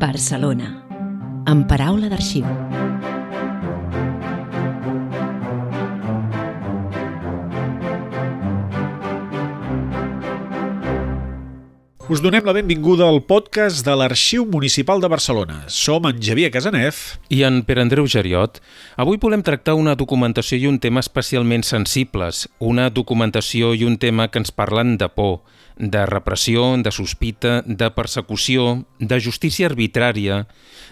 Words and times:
Barcelona, 0.00 0.70
en 1.44 1.66
paraula 1.68 2.08
d'arxiu. 2.08 2.46
Us 12.10 12.18
donem 12.18 12.42
la 12.42 12.50
benvinguda 12.50 13.06
al 13.06 13.20
podcast 13.22 13.84
de 13.86 13.92
l'Arxiu 13.94 14.42
Municipal 14.42 14.98
de 14.98 15.06
Barcelona. 15.06 15.60
Som 15.70 16.08
en 16.08 16.16
Javier 16.18 16.48
Casanef 16.50 17.20
i 17.30 17.44
en 17.46 17.60
Pere 17.62 17.84
Andreu 17.84 18.08
Geriot. 18.10 18.58
Avui 18.98 19.20
volem 19.22 19.44
tractar 19.46 19.76
una 19.78 19.94
documentació 19.94 20.58
i 20.58 20.66
un 20.66 20.80
tema 20.82 21.04
especialment 21.06 21.62
sensibles, 21.62 22.48
una 22.58 22.88
documentació 22.90 23.76
i 23.78 23.86
un 23.86 23.94
tema 23.94 24.26
que 24.26 24.42
ens 24.42 24.50
parlen 24.50 24.96
de 24.98 25.06
por, 25.06 25.44
de 25.78 26.02
repressió, 26.10 26.66
de 26.82 26.90
sospita, 26.90 27.62
de 27.62 27.92
persecució, 27.94 28.82
de 28.98 29.20
justícia 29.22 29.70
arbitrària, 29.70 30.40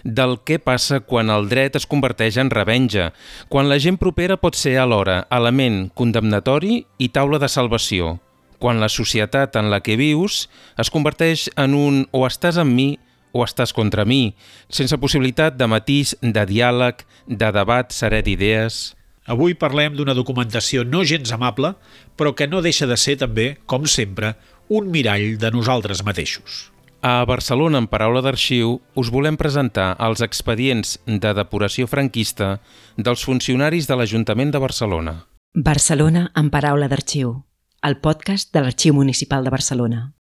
del 0.05 0.37
què 0.47 0.61
passa 0.63 1.01
quan 1.03 1.35
el 1.35 1.51
dret 1.51 1.75
es 1.75 1.83
converteix 1.83 2.39
en 2.39 2.47
revenja, 2.47 3.11
quan 3.51 3.67
la 3.67 3.81
gent 3.83 3.99
propera 3.99 4.39
pot 4.39 4.55
ser 4.55 4.77
alhora 4.79 5.25
element 5.35 5.89
condemnatori 5.91 6.85
i 6.95 7.11
taula 7.11 7.43
de 7.43 7.51
salvació, 7.51 8.21
quan 8.59 8.79
la 8.83 8.91
societat 8.91 9.55
en 9.55 9.71
la 9.71 9.79
que 9.81 9.97
vius 9.97 10.47
es 10.77 10.91
converteix 10.93 11.47
en 11.55 11.73
un 11.73 12.03
o 12.11 12.25
estàs 12.27 12.59
amb 12.61 12.75
mi 12.75 12.89
o 13.31 13.43
estàs 13.45 13.73
contra 13.73 14.05
mi, 14.05 14.33
sense 14.69 14.97
possibilitat 14.97 15.57
de 15.57 15.67
matís, 15.69 16.15
de 16.21 16.45
diàleg, 16.49 17.03
de 17.27 17.51
debat 17.53 17.93
serè 17.93 18.23
d'idees. 18.25 18.95
Avui 19.29 19.53
parlem 19.53 19.93
d'una 19.93 20.15
documentació 20.17 20.83
no 20.83 21.03
gens 21.05 21.31
amable, 21.35 21.75
però 22.17 22.33
que 22.33 22.47
no 22.49 22.63
deixa 22.65 22.87
de 22.89 22.97
ser 22.97 23.19
també, 23.21 23.59
com 23.69 23.85
sempre, 23.85 24.33
un 24.69 24.89
mirall 24.89 25.37
de 25.37 25.51
nosaltres 25.53 26.01
mateixos. 26.05 26.69
A 27.01 27.23
Barcelona, 27.23 27.79
en 27.79 27.87
paraula 27.87 28.23
d'arxiu, 28.25 28.79
us 28.99 29.11
volem 29.13 29.37
presentar 29.39 29.93
els 30.03 30.19
expedients 30.25 30.97
de 31.05 31.31
depuració 31.37 31.87
franquista 31.87 32.57
dels 32.97 33.23
funcionaris 33.23 33.87
de 33.87 33.95
l'Ajuntament 33.95 34.51
de 34.51 34.59
Barcelona. 34.59 35.13
Barcelona, 35.53 36.27
en 36.35 36.49
paraula 36.51 36.89
d'arxiu 36.91 37.37
el 37.81 37.95
podcast 38.03 38.51
de 38.53 38.61
l'Arxiu 38.61 38.93
Municipal 38.93 39.45
de 39.45 39.51
Barcelona. 39.53 40.18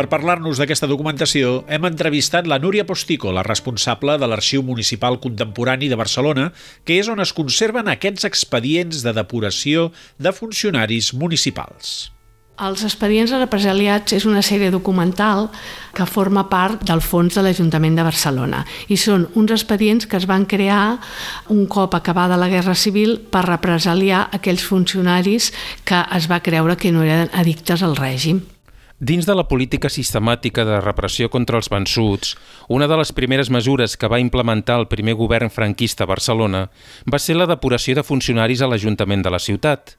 Per 0.00 0.06
parlar-nos 0.08 0.56
d'aquesta 0.56 0.86
documentació, 0.88 1.58
hem 1.68 1.84
entrevistat 1.84 2.46
la 2.48 2.56
Núria 2.56 2.86
Postico, 2.88 3.34
la 3.36 3.42
responsable 3.44 4.14
de 4.16 4.28
l'Arxiu 4.32 4.62
Municipal 4.64 5.18
Contemporani 5.20 5.90
de 5.92 5.98
Barcelona, 6.00 6.46
que 6.88 6.94
és 6.96 7.10
on 7.12 7.20
es 7.20 7.34
conserven 7.36 7.90
aquests 7.92 8.24
expedients 8.24 9.02
de 9.04 9.12
depuració 9.12 9.90
de 10.16 10.32
funcionaris 10.32 11.10
municipals. 11.12 12.14
Els 12.64 12.84
expedients 12.88 13.34
represaliats 13.36 14.14
és 14.16 14.24
una 14.24 14.40
sèrie 14.40 14.70
documental 14.72 15.50
que 15.92 16.06
forma 16.08 16.46
part 16.48 16.80
del 16.88 17.04
fons 17.04 17.36
de 17.36 17.44
l'Ajuntament 17.44 17.98
de 17.98 18.06
Barcelona 18.06 18.62
i 18.88 18.96
són 18.96 19.26
uns 19.36 19.52
expedients 19.52 20.08
que 20.08 20.16
es 20.16 20.24
van 20.24 20.46
crear 20.48 20.96
un 21.52 21.66
cop 21.68 21.98
acabada 21.98 22.40
la 22.40 22.48
Guerra 22.48 22.72
Civil 22.72 23.18
per 23.20 23.44
represaliar 23.50 24.30
aquells 24.32 24.64
funcionaris 24.64 25.50
que 25.84 26.00
es 26.16 26.30
va 26.32 26.40
creure 26.40 26.78
que 26.80 26.92
no 26.92 27.04
eren 27.04 27.28
addictes 27.36 27.84
al 27.84 28.00
règim. 28.00 28.40
Dins 29.00 29.24
de 29.24 29.32
la 29.32 29.46
política 29.48 29.88
sistemàtica 29.88 30.60
de 30.68 30.76
repressió 30.84 31.30
contra 31.32 31.56
els 31.56 31.70
vençuts, 31.72 32.34
una 32.68 32.84
de 32.84 32.98
les 33.00 33.14
primeres 33.16 33.48
mesures 33.48 33.94
que 33.96 34.10
va 34.12 34.18
implementar 34.20 34.76
el 34.76 34.90
primer 34.92 35.14
govern 35.16 35.48
franquista 35.48 36.04
a 36.04 36.10
Barcelona 36.10 36.66
va 37.08 37.18
ser 37.18 37.38
la 37.38 37.46
depuració 37.48 37.96
de 37.96 38.04
funcionaris 38.04 38.60
a 38.60 38.68
l'Ajuntament 38.68 39.24
de 39.24 39.32
la 39.32 39.40
ciutat. 39.40 39.96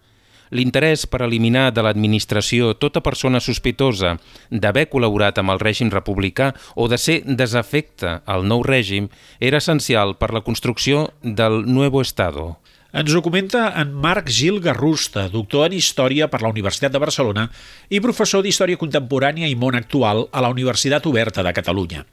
L'interès 0.53 1.07
per 1.09 1.23
eliminar 1.25 1.71
de 1.73 1.81
l'administració 1.81 2.75
tota 2.77 3.01
persona 3.01 3.41
sospitosa 3.41 4.19
d'haver 4.51 4.85
col·laborat 4.93 5.41
amb 5.41 5.55
el 5.55 5.65
règim 5.65 5.89
republicà 5.89 6.51
o 6.75 6.85
de 6.85 7.01
ser 7.01 7.23
desafecte 7.25 8.19
al 8.29 8.45
nou 8.45 8.61
règim 8.61 9.09
era 9.39 9.57
essencial 9.65 10.19
per 10.21 10.29
la 10.29 10.45
construcció 10.45 11.07
del 11.23 11.63
Nuevo 11.65 12.05
Estado. 12.05 12.60
Ens 12.91 13.13
ho 13.15 13.21
comenta 13.23 13.69
en 13.79 13.93
Marc 14.03 14.27
Gil 14.27 14.57
Garrusta, 14.59 15.29
doctor 15.31 15.69
en 15.69 15.77
Història 15.77 16.25
per 16.27 16.41
la 16.43 16.49
Universitat 16.51 16.91
de 16.91 16.99
Barcelona 16.99 17.45
i 17.87 18.01
professor 18.03 18.43
d'Història 18.43 18.79
Contemporània 18.81 19.47
i 19.47 19.55
Món 19.55 19.77
Actual 19.79 20.25
a 20.27 20.43
la 20.43 20.49
Universitat 20.51 21.07
Oberta 21.07 21.45
de 21.47 21.53
Catalunya. 21.55 22.03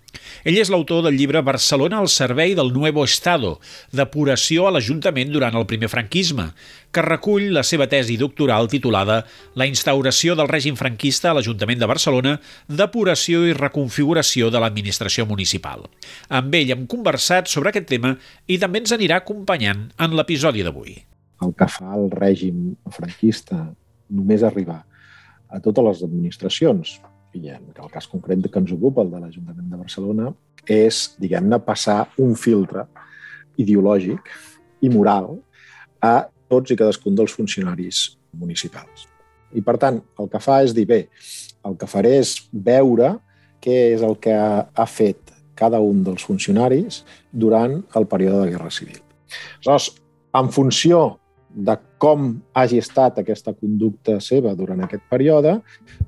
Ell 0.48 0.56
és 0.60 0.70
l'autor 0.72 1.02
del 1.04 1.16
llibre 1.18 1.42
Barcelona 1.44 1.98
al 2.00 2.08
servei 2.08 2.54
del 2.56 2.70
Nuevo 2.72 3.04
Estado, 3.04 3.58
depuració 3.92 4.68
a 4.68 4.72
l'Ajuntament 4.72 5.32
durant 5.34 5.56
el 5.58 5.66
primer 5.68 5.90
franquisme, 5.92 6.46
que 6.94 7.04
recull 7.04 7.50
la 7.52 7.64
seva 7.66 7.88
tesi 7.90 8.16
doctoral 8.20 8.70
titulada 8.72 9.18
La 9.58 9.66
instauració 9.68 10.36
del 10.38 10.48
règim 10.48 10.78
franquista 10.80 11.30
a 11.30 11.36
l'Ajuntament 11.36 11.82
de 11.82 11.90
Barcelona, 11.90 12.38
depuració 12.68 13.44
i 13.48 13.56
reconfiguració 13.56 14.52
de 14.54 14.62
l'administració 14.62 15.26
municipal. 15.28 15.84
Amb 16.28 16.54
ell 16.54 16.72
hem 16.74 16.86
conversat 16.90 17.50
sobre 17.52 17.72
aquest 17.72 17.90
tema 17.90 18.14
i 18.46 18.58
també 18.62 18.84
ens 18.84 18.94
anirà 18.96 19.20
acompanyant 19.20 19.88
en 19.98 20.16
l'episodi 20.16 20.64
d'avui. 20.64 20.96
El 21.44 21.54
que 21.54 21.68
fa 21.70 21.92
el 21.94 22.08
règim 22.10 22.72
franquista 22.94 23.68
només 24.08 24.42
arribar 24.42 24.80
a 25.48 25.60
totes 25.64 25.84
les 25.84 26.02
administracions, 26.08 26.98
i 27.36 27.50
en 27.52 27.68
el 27.74 27.90
cas 27.92 28.08
concret 28.08 28.46
que 28.48 28.60
ens 28.62 28.72
ocupa, 28.72 29.04
el 29.04 29.12
de 29.12 29.20
l'Ajuntament 29.20 29.68
de 29.70 29.80
Barcelona, 29.80 30.32
és, 30.68 31.14
diguem-ne, 31.20 31.60
passar 31.64 32.06
un 32.20 32.34
filtre 32.36 32.86
ideològic 33.58 34.32
i 34.84 34.90
moral 34.92 35.34
a 36.04 36.28
tots 36.48 36.72
i 36.72 36.78
cadascun 36.78 37.16
dels 37.18 37.34
funcionaris 37.34 38.04
municipals. 38.32 39.06
I, 39.52 39.62
per 39.64 39.76
tant, 39.80 40.00
el 40.20 40.28
que 40.30 40.40
fa 40.42 40.60
és 40.64 40.74
dir, 40.76 40.86
bé, 40.88 41.00
el 41.66 41.76
que 41.80 41.88
faré 41.88 42.18
és 42.20 42.34
veure 42.52 43.16
què 43.64 43.78
és 43.94 44.04
el 44.04 44.16
que 44.22 44.34
ha 44.34 44.86
fet 44.88 45.34
cada 45.58 45.80
un 45.82 46.04
dels 46.06 46.22
funcionaris 46.22 47.02
durant 47.32 47.80
el 47.98 48.06
període 48.06 48.44
de 48.44 48.52
Guerra 48.52 48.70
Civil. 48.70 49.00
Aleshores, 49.58 49.90
en 50.38 50.52
funció 50.54 51.00
de 51.48 51.74
com 51.98 52.30
hagi 52.56 52.78
estat 52.82 53.18
aquesta 53.20 53.54
conducta 53.56 54.18
seva 54.24 54.54
durant 54.58 54.82
aquest 54.84 55.04
període, 55.10 55.58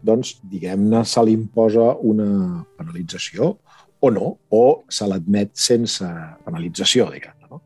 doncs, 0.04 0.36
diguem-ne, 0.46 1.02
se 1.08 1.24
li 1.24 1.34
imposa 1.38 1.94
una 2.06 2.64
penalització 2.78 3.54
o 4.00 4.10
no, 4.12 4.34
o 4.50 4.64
se 4.88 5.08
l'admet 5.08 5.52
sense 5.56 6.06
penalització, 6.44 7.08
diguem-ne. 7.12 7.48
No? 7.50 7.62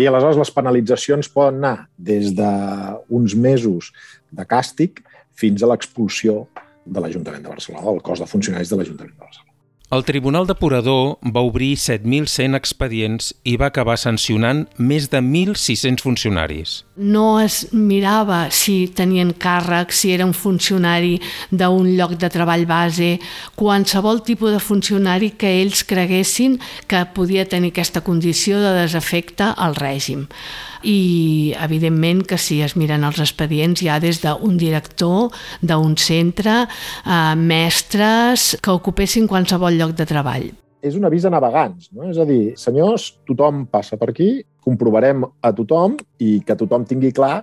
I 0.00 0.08
aleshores 0.08 0.38
les 0.40 0.52
penalitzacions 0.54 1.30
poden 1.32 1.60
anar 1.62 1.88
des 1.96 2.32
d'uns 2.36 3.34
mesos 3.38 3.90
de 4.30 4.46
càstig 4.48 5.02
fins 5.34 5.62
a 5.62 5.70
l'expulsió 5.70 6.44
de 6.84 7.00
l'Ajuntament 7.00 7.44
de 7.44 7.52
Barcelona, 7.52 7.90
del 7.90 8.04
cos 8.04 8.22
de 8.22 8.28
funcionaris 8.30 8.70
de 8.70 8.80
l'Ajuntament 8.80 9.14
de 9.16 9.26
Barcelona. 9.26 9.53
El 9.94 10.02
Tribunal 10.02 10.48
Depurador 10.48 11.20
va 11.22 11.42
obrir 11.46 11.76
7.100 11.78 12.56
expedients 12.58 13.28
i 13.46 13.52
va 13.60 13.68
acabar 13.68 13.94
sancionant 14.00 14.64
més 14.74 15.06
de 15.12 15.20
1.600 15.22 16.02
funcionaris. 16.02 16.72
No 16.96 17.38
es 17.38 17.60
mirava 17.70 18.40
si 18.50 18.88
tenien 18.90 19.30
càrrec, 19.38 19.94
si 19.94 20.10
era 20.10 20.26
un 20.26 20.34
funcionari 20.34 21.20
d'un 21.52 21.92
lloc 21.94 22.16
de 22.18 22.32
treball 22.34 22.66
base, 22.66 23.12
qualsevol 23.54 24.24
tipus 24.26 24.56
de 24.56 24.64
funcionari 24.66 25.30
que 25.38 25.60
ells 25.60 25.86
creguessin 25.86 26.58
que 26.90 27.06
podia 27.14 27.46
tenir 27.46 27.70
aquesta 27.70 28.02
condició 28.02 28.58
de 28.64 28.74
desafecte 28.82 29.52
al 29.54 29.78
règim 29.78 30.26
i 30.84 31.54
evidentment 31.64 32.22
que 32.28 32.38
si 32.38 32.60
es 32.64 32.76
miren 32.76 33.04
els 33.08 33.20
expedients 33.24 33.82
hi 33.82 33.88
ha 33.88 34.00
des 34.02 34.20
d'un 34.22 34.58
director 34.60 35.32
d'un 35.62 35.96
centre, 35.96 36.64
eh, 36.64 37.34
mestres 37.36 38.54
que 38.62 38.74
ocupessin 38.74 39.26
qualsevol 39.26 39.78
lloc 39.80 39.96
de 39.96 40.06
treball. 40.06 40.50
És 40.84 40.98
un 40.98 41.08
avís 41.08 41.24
a 41.24 41.32
navegants, 41.32 41.88
no? 41.96 42.10
és 42.10 42.18
a 42.20 42.26
dir, 42.28 42.52
senyors, 42.60 43.14
tothom 43.24 43.64
passa 43.72 43.96
per 43.96 44.10
aquí, 44.12 44.44
comprovarem 44.64 45.24
a 45.24 45.52
tothom 45.56 45.96
i 46.20 46.38
que 46.44 46.56
tothom 46.60 46.84
tingui 46.84 47.12
clar 47.16 47.42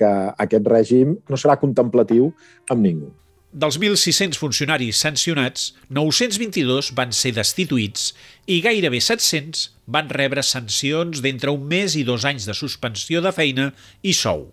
que 0.00 0.10
aquest 0.42 0.66
règim 0.66 1.16
no 1.28 1.38
serà 1.38 1.58
contemplatiu 1.60 2.32
amb 2.72 2.82
ningú. 2.82 3.10
Dels 3.50 3.80
1.600 3.82 4.38
funcionaris 4.38 5.00
sancionats, 5.02 5.72
922 5.90 6.92
van 6.94 7.10
ser 7.10 7.32
destituïts 7.34 8.12
i 8.50 8.56
gairebé 8.64 8.98
700 8.98 9.68
van 9.94 10.08
rebre 10.10 10.42
sancions 10.42 11.20
d'entre 11.22 11.52
un 11.54 11.68
mes 11.70 11.94
i 11.94 12.00
dos 12.02 12.24
anys 12.26 12.48
de 12.48 12.54
suspensió 12.58 13.20
de 13.22 13.30
feina 13.30 13.68
i 14.02 14.10
sou. 14.16 14.48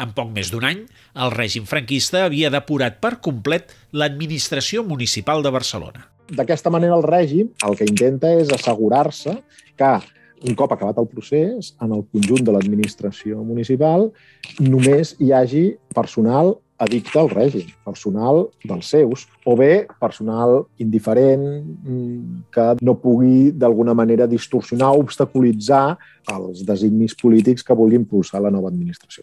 En 0.00 0.14
poc 0.16 0.30
més 0.32 0.48
d'un 0.48 0.64
any, 0.64 0.80
el 1.20 1.34
règim 1.34 1.66
franquista 1.68 2.22
havia 2.24 2.48
depurat 2.54 2.96
per 3.04 3.18
complet 3.20 3.74
l'administració 3.92 4.86
municipal 4.88 5.44
de 5.44 5.52
Barcelona. 5.52 6.06
D'aquesta 6.32 6.72
manera, 6.72 6.96
el 6.96 7.04
règim 7.04 7.52
el 7.68 7.76
que 7.76 7.90
intenta 7.90 8.32
és 8.40 8.48
assegurar-se 8.56 9.36
que 9.76 9.92
un 10.48 10.56
cop 10.56 10.72
acabat 10.72 10.96
el 11.02 11.10
procés, 11.12 11.74
en 11.84 11.92
el 11.92 12.06
conjunt 12.08 12.48
de 12.48 12.56
l'administració 12.56 13.44
municipal 13.44 14.08
només 14.64 15.12
hi 15.20 15.28
hagi 15.36 15.66
personal 15.92 16.56
addicte 16.82 17.18
al 17.20 17.30
règim, 17.30 17.68
personal 17.86 18.48
dels 18.64 18.90
seus, 18.90 19.26
o 19.46 19.54
bé 19.58 19.86
personal 20.02 20.64
indiferent 20.82 21.44
mm, 21.62 22.42
que 22.54 22.66
no 22.82 22.96
pugui 22.98 23.52
d'alguna 23.54 23.94
manera 23.94 24.26
distorsionar 24.30 24.90
o 24.90 25.04
obstaculitzar 25.04 25.84
els 26.34 26.64
designis 26.66 27.14
polítics 27.18 27.62
que 27.66 27.78
vulgui 27.78 28.00
impulsar 28.00 28.42
la 28.42 28.50
nova 28.50 28.72
administració. 28.72 29.22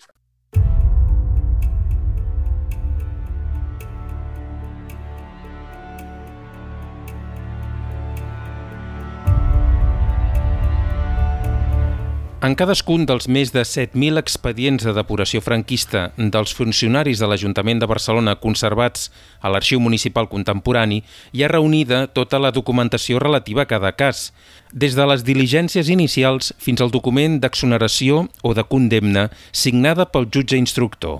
En 12.39 12.53
cadascun 12.55 13.01
dels 13.03 13.25
més 13.27 13.49
de 13.51 13.65
7.000 13.67 14.15
expedients 14.15 14.85
de 14.87 14.93
depuració 14.95 15.41
franquista 15.43 16.05
dels 16.15 16.53
funcionaris 16.55 17.19
de 17.19 17.27
l'Ajuntament 17.27 17.81
de 17.81 17.89
Barcelona 17.91 18.37
conservats 18.39 19.09
a 19.43 19.51
l'Arxiu 19.51 19.81
Municipal 19.83 20.29
Contemporani 20.31 21.01
hi 21.35 21.43
ha 21.43 21.49
reunida 21.51 22.05
tota 22.07 22.39
la 22.39 22.53
documentació 22.55 23.19
relativa 23.19 23.65
a 23.65 23.67
cada 23.67 23.91
cas, 23.91 24.29
des 24.71 24.95
de 24.95 25.09
les 25.11 25.27
diligències 25.27 25.91
inicials 25.91 26.53
fins 26.63 26.79
al 26.79 26.95
document 26.95 27.41
d'exoneració 27.43 28.29
o 28.39 28.55
de 28.55 28.63
condemna 28.71 29.27
signada 29.51 30.07
pel 30.07 30.31
jutge 30.31 30.55
instructor. 30.55 31.19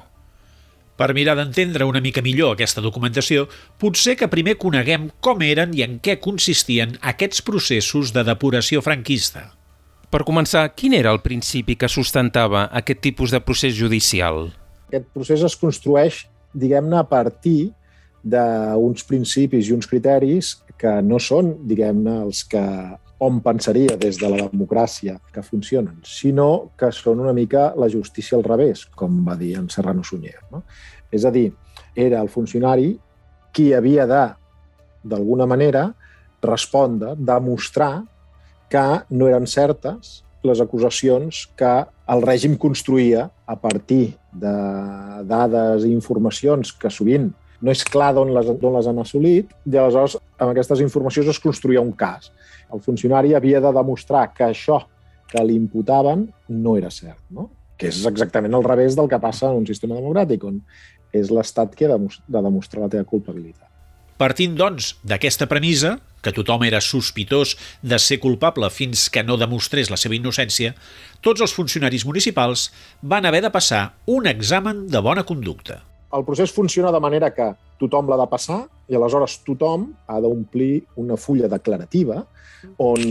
Per 0.96 1.12
mirar 1.12 1.36
d'entendre 1.36 1.84
una 1.84 2.00
mica 2.00 2.24
millor 2.24 2.56
aquesta 2.56 2.80
documentació, 2.80 3.50
potser 3.76 4.16
que 4.16 4.32
primer 4.32 4.56
coneguem 4.56 5.12
com 5.20 5.44
eren 5.44 5.76
i 5.76 5.84
en 5.84 6.00
què 6.00 6.22
consistien 6.24 6.96
aquests 7.04 7.44
processos 7.44 8.16
de 8.16 8.24
depuració 8.24 8.80
franquista. 8.80 9.50
Per 10.10 10.24
començar, 10.26 10.64
quin 10.74 10.96
era 10.98 11.12
el 11.14 11.20
principi 11.22 11.76
que 11.78 11.88
sustentava 11.92 12.64
aquest 12.80 13.04
tipus 13.04 13.30
de 13.30 13.40
procés 13.46 13.76
judicial? 13.78 14.48
Aquest 14.88 15.06
procés 15.14 15.44
es 15.46 15.56
construeix, 15.62 16.24
diguem-ne, 16.58 16.98
a 16.98 17.06
partir 17.06 17.70
d'uns 18.26 19.06
principis 19.06 19.70
i 19.70 19.76
uns 19.76 19.86
criteris 19.86 20.56
que 20.82 20.96
no 21.06 21.22
són, 21.22 21.54
diguem-ne, 21.70 22.24
els 22.26 22.42
que 22.50 22.64
on 23.22 23.38
pensaria 23.46 24.00
des 24.02 24.18
de 24.18 24.34
la 24.34 24.48
democràcia 24.48 25.20
que 25.30 25.46
funcionen, 25.46 26.00
sinó 26.08 26.72
que 26.80 26.90
són 26.96 27.22
una 27.22 27.36
mica 27.38 27.70
la 27.78 27.90
justícia 27.94 28.40
al 28.40 28.48
revés, 28.48 28.88
com 28.90 29.22
va 29.28 29.38
dir 29.38 29.58
en 29.60 29.70
Serrano 29.70 30.02
Sunyer. 30.02 30.40
No? 30.50 30.64
És 31.12 31.22
a 31.22 31.32
dir, 31.36 31.52
era 31.94 32.24
el 32.24 32.34
funcionari 32.34 32.96
qui 33.54 33.74
havia 33.78 34.10
de, 34.10 34.24
d'alguna 35.04 35.46
manera, 35.46 35.92
respondre, 36.42 37.14
demostrar 37.14 38.00
que 38.70 38.86
no 39.10 39.28
eren 39.28 39.48
certes 39.50 40.20
les 40.44 40.62
acusacions 40.64 41.44
que 41.60 41.72
el 42.14 42.24
règim 42.24 42.56
construïa 42.58 43.28
a 43.46 43.56
partir 43.60 44.16
de 44.32 44.54
dades 45.28 45.86
i 45.86 45.92
informacions 45.92 46.72
que 46.72 46.92
sovint 46.94 47.30
no 47.60 47.74
és 47.74 47.84
clar 47.84 48.14
d'on 48.16 48.32
les, 48.32 48.48
les 48.48 48.88
han 48.88 49.02
assolit, 49.04 49.50
i 49.68 49.76
aleshores 49.76 50.16
amb 50.38 50.54
aquestes 50.54 50.80
informacions 50.86 51.28
es 51.34 51.42
construïa 51.44 51.84
un 51.84 51.92
cas. 51.92 52.30
El 52.72 52.80
funcionari 52.80 53.36
havia 53.36 53.60
de 53.60 53.74
demostrar 53.76 54.30
que 54.32 54.46
això 54.48 54.80
que 55.30 55.44
li 55.44 55.58
imputaven 55.60 56.30
no 56.50 56.78
era 56.80 56.92
cert, 56.94 57.20
no? 57.30 57.50
que 57.80 57.88
és 57.92 58.00
exactament 58.08 58.56
al 58.56 58.66
revés 58.66 58.96
del 58.98 59.08
que 59.12 59.20
passa 59.24 59.48
en 59.48 59.62
un 59.62 59.68
sistema 59.68 59.96
democràtic, 59.96 60.44
on 60.44 60.60
és 61.16 61.32
l'Estat 61.32 61.76
qui 61.76 61.88
ha 61.88 61.96
de 61.96 62.42
demostrar 62.44 62.84
la 62.84 62.92
teva 62.92 63.08
culpabilitat. 63.08 63.69
Partint, 64.20 64.58
doncs, 64.60 64.98
d'aquesta 65.08 65.46
premissa, 65.48 65.94
que 66.20 66.34
tothom 66.36 66.66
era 66.68 66.82
sospitós 66.84 67.54
de 67.80 67.96
ser 68.04 68.18
culpable 68.20 68.68
fins 68.68 69.06
que 69.08 69.22
no 69.24 69.38
demostrés 69.40 69.88
la 69.88 69.96
seva 70.02 70.18
innocència, 70.18 70.74
tots 71.24 71.40
els 71.40 71.54
funcionaris 71.56 72.04
municipals 72.04 72.66
van 73.00 73.24
haver 73.30 73.40
de 73.46 73.52
passar 73.54 73.94
un 74.12 74.28
examen 74.28 74.82
de 74.92 75.00
bona 75.00 75.24
conducta. 75.24 75.78
El 76.12 76.26
procés 76.28 76.52
funciona 76.52 76.92
de 76.92 77.00
manera 77.00 77.30
que 77.32 77.48
tothom 77.80 78.12
l'ha 78.12 78.18
de 78.20 78.28
passar 78.28 78.60
i 78.92 78.98
aleshores 79.00 79.38
tothom 79.48 79.88
ha 80.12 80.20
d'omplir 80.20 80.82
una 81.00 81.16
fulla 81.16 81.48
declarativa 81.48 82.20
on 82.84 83.08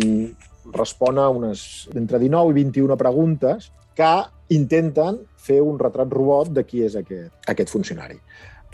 respon 0.74 1.22
a 1.22 1.30
unes 1.32 1.88
entre 1.96 2.20
19 2.20 2.52
i 2.52 2.58
21 2.66 3.00
preguntes 3.00 3.70
que 3.96 4.12
intenten 4.52 5.22
fer 5.40 5.62
un 5.64 5.80
retrat 5.80 6.12
robot 6.12 6.52
de 6.52 6.68
qui 6.68 6.84
és 6.84 7.00
aquest, 7.00 7.32
aquest 7.48 7.72
funcionari. 7.72 8.20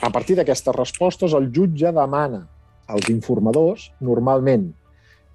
A 0.02 0.10
partir 0.10 0.36
d'aquestes 0.36 0.74
respostes, 0.74 1.34
el 1.36 1.50
jutge 1.54 1.92
demana 1.94 2.44
als 2.90 3.08
informadors, 3.12 3.90
normalment 4.00 4.68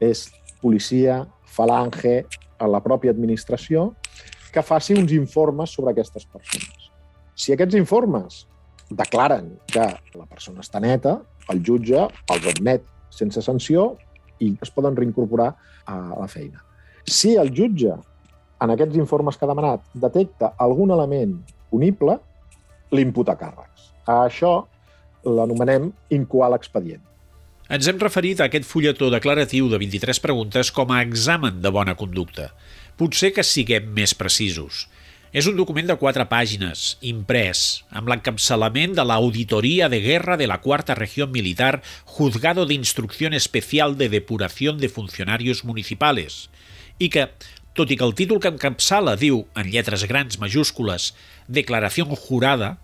és 0.04 0.28
policia, 0.62 1.24
falange, 1.46 2.24
a 2.60 2.68
la 2.68 2.82
pròpia 2.84 3.14
administració, 3.16 3.94
que 4.52 4.64
faci 4.66 4.98
uns 5.00 5.14
informes 5.16 5.72
sobre 5.72 5.94
aquestes 5.94 6.26
persones. 6.28 6.90
Si 7.40 7.54
aquests 7.54 7.78
informes 7.80 8.44
declaren 8.90 9.54
que 9.70 9.86
la 10.18 10.26
persona 10.28 10.64
està 10.66 10.82
neta, 10.84 11.20
el 11.50 11.62
jutge 11.66 12.02
els 12.04 12.48
admet 12.52 12.84
sense 13.14 13.42
sanció 13.46 13.94
i 14.44 14.52
es 14.62 14.72
poden 14.74 14.98
reincorporar 14.98 15.54
a 15.88 16.00
la 16.18 16.28
feina. 16.28 16.64
Si 17.08 17.36
el 17.40 17.54
jutge, 17.56 17.96
en 18.60 18.74
aquests 18.74 18.98
informes 19.00 19.38
que 19.38 19.46
ha 19.46 19.52
demanat, 19.52 19.86
detecta 19.94 20.54
algun 20.60 20.92
element 20.96 21.38
punible, 21.72 22.18
l'imputa 22.92 23.38
càrrecs. 23.40 23.89
A 24.08 24.24
això 24.28 24.54
l'anomenem 25.26 25.92
incoar 26.14 26.52
l'expedient. 26.54 27.04
Ens 27.70 27.86
hem 27.86 28.00
referit 28.02 28.40
a 28.40 28.48
aquest 28.50 28.66
fulletó 28.66 29.12
declaratiu 29.14 29.68
de 29.70 29.78
23 29.78 30.20
preguntes 30.24 30.72
com 30.74 30.90
a 30.90 31.04
examen 31.06 31.60
de 31.62 31.70
bona 31.70 31.94
conducta. 32.00 32.48
Potser 32.98 33.30
que 33.36 33.46
siguem 33.46 33.92
més 33.94 34.16
precisos. 34.18 34.88
És 35.30 35.46
un 35.46 35.54
document 35.54 35.86
de 35.86 35.94
quatre 36.02 36.26
pàgines, 36.26 36.96
imprès, 37.06 37.84
amb 37.94 38.10
l'encapçalament 38.10 38.96
de 38.98 39.06
l'Auditoria 39.06 39.86
de 39.94 40.00
Guerra 40.02 40.40
de 40.42 40.48
la 40.50 40.58
Cuarta 40.64 40.96
Región 40.98 41.30
Militar 41.32 41.84
Juzgado 42.06 42.66
de 42.66 42.74
Instrucción 42.74 43.36
Especial 43.38 43.96
de 44.00 44.10
Depuración 44.10 44.80
de 44.80 44.90
Funcionarios 44.90 45.64
Municipales, 45.64 46.50
i 46.98 47.12
que, 47.14 47.28
tot 47.78 47.94
i 47.94 48.00
que 48.00 48.08
el 48.10 48.18
títol 48.18 48.42
que 48.42 48.50
encapçala 48.50 49.14
diu, 49.22 49.44
en 49.54 49.70
lletres 49.70 50.10
grans 50.10 50.42
majúscules, 50.42 51.14
Declaració 51.46 52.10
jurada, 52.18 52.80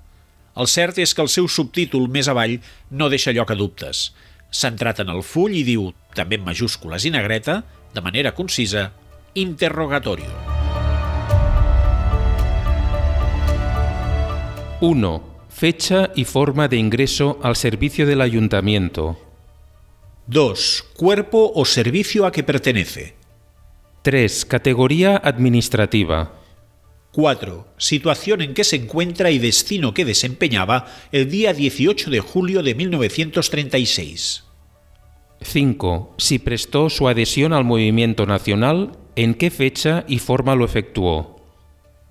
el 0.56 0.68
cert 0.72 0.98
és 1.04 1.13
que 1.13 1.22
el 1.22 1.30
seu 1.30 1.48
subtítol 1.52 2.07
més 2.07 2.28
avall 2.31 2.60
no 2.90 3.10
deixa 3.10 3.36
lloc 3.36 3.52
a 3.52 3.60
dubtes– 3.60 4.10
centrat 4.56 5.02
en 5.04 5.12
el 5.12 5.24
full 5.24 5.56
i 5.56 5.63
diu, 5.68 5.90
també 6.16 6.40
en 6.40 6.46
majúscules 6.48 7.06
i 7.06 7.12
negreta, 7.13 7.62
de 7.94 8.04
manera 8.04 8.34
concisa, 8.36 8.92
interrogatorio. 9.36 10.31
1. 14.81 15.35
Fecha 15.50 16.12
y 16.16 16.26
forma 16.26 16.68
de 16.68 16.78
ingreso 16.78 17.40
al 17.42 17.56
servicio 17.56 18.06
del 18.06 18.21
ayuntamiento. 18.21 19.18
2. 20.28 20.85
Cuerpo 20.95 21.52
o 21.56 21.66
servicio 21.66 22.26
a 22.26 22.31
que 22.31 22.44
pertenece. 22.44 23.16
3. 24.02 24.45
Categoría 24.45 25.18
administrativa. 25.18 26.33
4. 27.16 27.66
Situación 27.78 28.42
en 28.42 28.54
que 28.54 28.66
se 28.66 28.76
encuentra 28.76 29.31
y 29.31 29.40
destino 29.40 29.94
que 29.94 30.04
desempeñaba 30.04 30.88
el 31.14 31.31
día 31.31 31.54
18 31.54 32.10
de 32.10 32.19
julio 32.19 32.62
de 32.62 32.76
1936. 32.76 34.44
5. 35.40 36.16
Si 36.18 36.40
prestó 36.40 36.90
su 36.90 37.07
adhesión 37.07 37.54
al 37.54 37.64
movimiento 37.64 38.26
nacional, 38.26 38.98
en 39.16 39.34
qué 39.34 39.50
fecha 39.50 40.04
y 40.10 40.19
forma 40.19 40.56
lo 40.56 40.66
efectuó. 40.66 41.40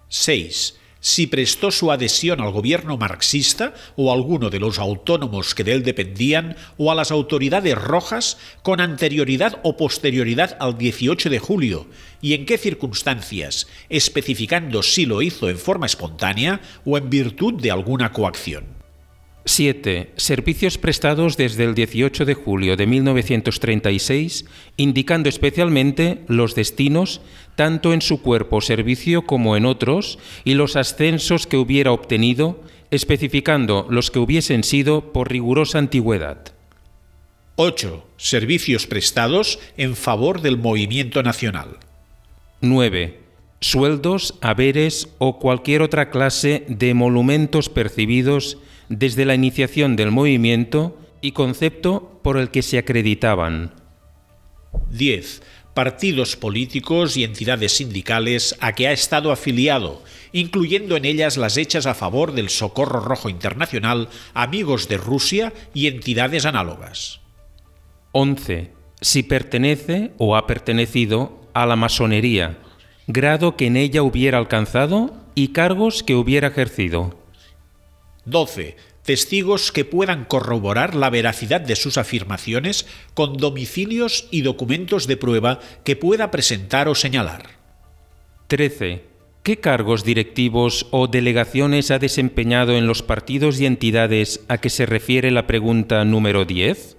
6 0.08 0.80
si 1.04 1.26
prestó 1.26 1.70
su 1.70 1.92
adhesión 1.92 2.40
al 2.40 2.50
gobierno 2.50 2.96
marxista 2.96 3.74
o 3.94 4.10
a 4.10 4.14
alguno 4.14 4.48
de 4.48 4.58
los 4.58 4.78
autónomos 4.78 5.54
que 5.54 5.62
de 5.62 5.74
él 5.74 5.82
dependían 5.82 6.56
o 6.78 6.90
a 6.90 6.94
las 6.94 7.10
autoridades 7.10 7.76
rojas 7.76 8.38
con 8.62 8.80
anterioridad 8.80 9.60
o 9.64 9.76
posterioridad 9.76 10.56
al 10.60 10.78
18 10.78 11.28
de 11.28 11.38
julio 11.38 11.86
y 12.22 12.32
en 12.32 12.46
qué 12.46 12.56
circunstancias, 12.56 13.66
especificando 13.90 14.82
si 14.82 15.04
lo 15.04 15.20
hizo 15.20 15.50
en 15.50 15.58
forma 15.58 15.84
espontánea 15.84 16.62
o 16.86 16.96
en 16.96 17.10
virtud 17.10 17.60
de 17.60 17.70
alguna 17.70 18.10
coacción. 18.10 18.83
7. 19.46 20.12
Servicios 20.16 20.78
prestados 20.78 21.36
desde 21.36 21.64
el 21.64 21.74
18 21.74 22.24
de 22.24 22.34
julio 22.34 22.76
de 22.76 22.86
1936, 22.86 24.46
indicando 24.78 25.28
especialmente 25.28 26.24
los 26.28 26.54
destinos, 26.54 27.20
tanto 27.54 27.92
en 27.92 28.00
su 28.00 28.22
cuerpo 28.22 28.62
servicio 28.62 29.26
como 29.26 29.56
en 29.56 29.66
otros, 29.66 30.18
y 30.44 30.54
los 30.54 30.76
ascensos 30.76 31.46
que 31.46 31.58
hubiera 31.58 31.92
obtenido, 31.92 32.62
especificando 32.90 33.86
los 33.90 34.10
que 34.10 34.18
hubiesen 34.18 34.64
sido 34.64 35.12
por 35.12 35.30
rigurosa 35.30 35.78
antigüedad. 35.78 36.54
8. 37.56 38.04
Servicios 38.16 38.86
prestados 38.86 39.58
en 39.76 39.94
favor 39.94 40.40
del 40.40 40.56
movimiento 40.56 41.22
nacional. 41.22 41.78
9. 42.62 43.20
Sueldos, 43.60 44.34
haberes 44.40 45.08
o 45.18 45.38
cualquier 45.38 45.82
otra 45.82 46.10
clase 46.10 46.64
de 46.68 46.94
monumentos 46.94 47.68
percibidos 47.68 48.58
desde 48.88 49.24
la 49.24 49.34
iniciación 49.34 49.96
del 49.96 50.10
movimiento 50.10 50.98
y 51.20 51.32
concepto 51.32 52.20
por 52.22 52.36
el 52.36 52.50
que 52.50 52.62
se 52.62 52.78
acreditaban. 52.78 53.72
10. 54.90 55.42
partidos 55.74 56.36
políticos 56.36 57.16
y 57.16 57.24
entidades 57.24 57.72
sindicales 57.76 58.56
a 58.60 58.72
que 58.74 58.86
ha 58.86 58.92
estado 58.92 59.32
afiliado, 59.32 60.02
incluyendo 60.32 60.96
en 60.96 61.04
ellas 61.04 61.36
las 61.36 61.56
hechas 61.56 61.86
a 61.86 61.94
favor 61.94 62.32
del 62.32 62.48
Socorro 62.48 63.00
Rojo 63.00 63.28
Internacional, 63.28 64.08
Amigos 64.34 64.88
de 64.88 64.98
Rusia 64.98 65.52
y 65.74 65.88
entidades 65.88 66.44
análogas. 66.44 67.20
11. 68.12 68.70
Si 69.00 69.24
pertenece 69.24 70.12
o 70.18 70.36
ha 70.36 70.46
pertenecido 70.46 71.40
a 71.54 71.66
la 71.66 71.74
masonería, 71.74 72.58
grado 73.06 73.56
que 73.56 73.66
en 73.66 73.76
ella 73.76 74.02
hubiera 74.02 74.38
alcanzado 74.38 75.14
y 75.34 75.48
cargos 75.48 76.02
que 76.02 76.14
hubiera 76.14 76.48
ejercido. 76.48 77.23
12. 78.26 78.76
Testigos 79.02 79.70
que 79.70 79.84
puedan 79.84 80.24
corroborar 80.24 80.94
la 80.94 81.10
veracidad 81.10 81.60
de 81.60 81.76
sus 81.76 81.98
afirmaciones 81.98 82.86
con 83.12 83.36
domicilios 83.36 84.28
y 84.30 84.42
documentos 84.42 85.06
de 85.06 85.16
prueba 85.16 85.60
que 85.84 85.94
pueda 85.94 86.30
presentar 86.30 86.88
o 86.88 86.94
señalar. 86.94 87.50
13. 88.48 89.04
¿Qué 89.42 89.58
cargos 89.58 90.04
directivos 90.04 90.86
o 90.90 91.06
delegaciones 91.06 91.90
ha 91.90 91.98
desempeñado 91.98 92.78
en 92.78 92.86
los 92.86 93.02
partidos 93.02 93.60
y 93.60 93.66
entidades 93.66 94.40
a 94.48 94.56
que 94.56 94.70
se 94.70 94.86
refiere 94.86 95.30
la 95.30 95.46
pregunta 95.46 96.02
número 96.06 96.46
10? 96.46 96.96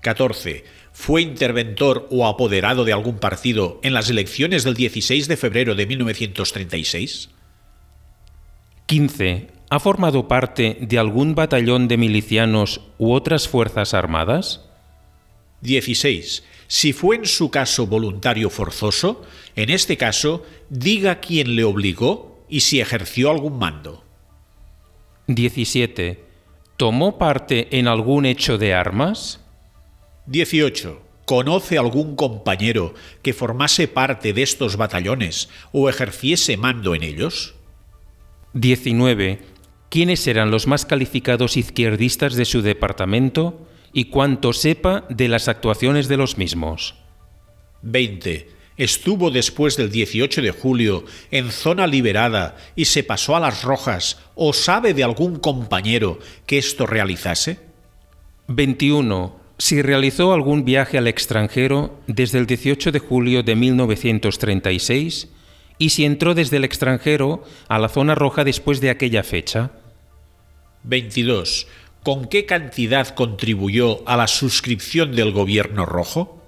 14. 0.00 0.64
¿Fue 0.92 1.22
interventor 1.22 2.08
o 2.10 2.26
apoderado 2.26 2.84
de 2.84 2.92
algún 2.92 3.18
partido 3.18 3.78
en 3.84 3.94
las 3.94 4.10
elecciones 4.10 4.64
del 4.64 4.74
16 4.74 5.28
de 5.28 5.36
febrero 5.36 5.76
de 5.76 5.86
1936? 5.86 7.30
15. 8.86 9.53
¿Ha 9.70 9.80
formado 9.80 10.28
parte 10.28 10.78
de 10.80 10.98
algún 10.98 11.34
batallón 11.34 11.88
de 11.88 11.96
milicianos 11.96 12.80
u 12.98 13.12
otras 13.12 13.48
fuerzas 13.48 13.94
armadas? 13.94 14.60
16. 15.62 16.44
Si 16.66 16.92
fue 16.92 17.16
en 17.16 17.26
su 17.26 17.50
caso 17.50 17.86
voluntario 17.86 18.50
forzoso, 18.50 19.24
en 19.56 19.70
este 19.70 19.96
caso, 19.96 20.44
diga 20.68 21.20
quién 21.20 21.56
le 21.56 21.64
obligó 21.64 22.44
y 22.48 22.60
si 22.60 22.80
ejerció 22.80 23.30
algún 23.30 23.58
mando. 23.58 24.04
17. 25.26 26.22
¿Tomó 26.76 27.18
parte 27.18 27.78
en 27.78 27.88
algún 27.88 28.26
hecho 28.26 28.58
de 28.58 28.74
armas? 28.74 29.40
18. 30.26 31.00
¿Conoce 31.24 31.78
algún 31.78 32.16
compañero 32.16 32.94
que 33.22 33.32
formase 33.32 33.88
parte 33.88 34.34
de 34.34 34.42
estos 34.42 34.76
batallones 34.76 35.48
o 35.72 35.88
ejerciese 35.88 36.58
mando 36.58 36.94
en 36.94 37.02
ellos? 37.02 37.54
19. 38.52 39.53
¿Quiénes 39.94 40.26
eran 40.26 40.50
los 40.50 40.66
más 40.66 40.86
calificados 40.86 41.56
izquierdistas 41.56 42.34
de 42.34 42.46
su 42.46 42.62
departamento 42.62 43.64
y 43.92 44.06
cuánto 44.06 44.52
sepa 44.52 45.04
de 45.08 45.28
las 45.28 45.46
actuaciones 45.46 46.08
de 46.08 46.16
los 46.16 46.36
mismos? 46.36 46.96
20. 47.82 48.48
Estuvo 48.76 49.30
después 49.30 49.76
del 49.76 49.92
18 49.92 50.42
de 50.42 50.50
julio 50.50 51.04
en 51.30 51.52
zona 51.52 51.86
liberada 51.86 52.56
y 52.74 52.86
se 52.86 53.04
pasó 53.04 53.36
a 53.36 53.38
las 53.38 53.62
rojas 53.62 54.18
o 54.34 54.52
sabe 54.52 54.94
de 54.94 55.04
algún 55.04 55.38
compañero 55.38 56.18
que 56.44 56.58
esto 56.58 56.88
realizase? 56.88 57.60
21. 58.48 59.36
Si 59.58 59.80
realizó 59.80 60.32
algún 60.32 60.64
viaje 60.64 60.98
al 60.98 61.06
extranjero 61.06 62.00
desde 62.08 62.38
el 62.38 62.46
18 62.46 62.90
de 62.90 62.98
julio 62.98 63.44
de 63.44 63.54
1936 63.54 65.28
y 65.78 65.90
si 65.90 66.04
entró 66.04 66.34
desde 66.34 66.56
el 66.56 66.64
extranjero 66.64 67.44
a 67.68 67.78
la 67.78 67.88
zona 67.88 68.16
roja 68.16 68.42
después 68.42 68.80
de 68.80 68.90
aquella 68.90 69.22
fecha. 69.22 69.70
22. 70.84 71.66
¿Con 72.02 72.26
qué 72.26 72.46
cantidad 72.46 73.08
contribuyó 73.08 74.06
a 74.06 74.16
la 74.16 74.26
suscripción 74.26 75.16
del 75.16 75.32
Gobierno 75.32 75.86
rojo? 75.86 76.42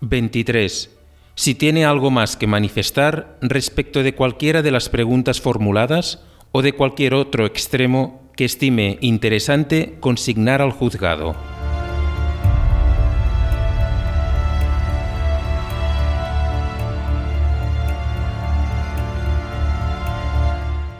23. 0.00 0.90
Si 1.34 1.54
tiene 1.54 1.84
algo 1.84 2.10
más 2.10 2.36
que 2.36 2.48
manifestar 2.48 3.38
respecto 3.40 4.02
de 4.02 4.14
cualquiera 4.14 4.62
de 4.62 4.72
las 4.72 4.88
preguntas 4.88 5.40
formuladas 5.40 6.24
o 6.50 6.62
de 6.62 6.72
cualquier 6.72 7.14
otro 7.14 7.46
extremo 7.46 8.28
que 8.36 8.44
estime 8.44 8.98
interesante 9.00 9.96
consignar 10.00 10.62
al 10.62 10.72
juzgado. 10.72 11.57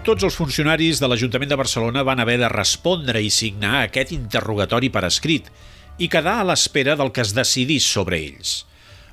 Tots 0.09 0.25
els 0.25 0.39
funcionaris 0.41 1.03
de 1.03 1.09
l'Ajuntament 1.11 1.51
de 1.51 1.57
Barcelona 1.61 2.01
van 2.01 2.23
haver 2.23 2.39
de 2.41 2.49
respondre 2.49 3.21
i 3.21 3.29
signar 3.29 3.83
aquest 3.83 4.15
interrogatori 4.17 4.89
per 4.89 5.03
escrit 5.05 5.51
i 6.01 6.09
quedar 6.09 6.39
a 6.41 6.47
l'espera 6.49 6.95
del 6.97 7.11
que 7.13 7.21
es 7.21 7.35
decidís 7.37 7.85
sobre 7.85 8.17
ells. 8.17 8.55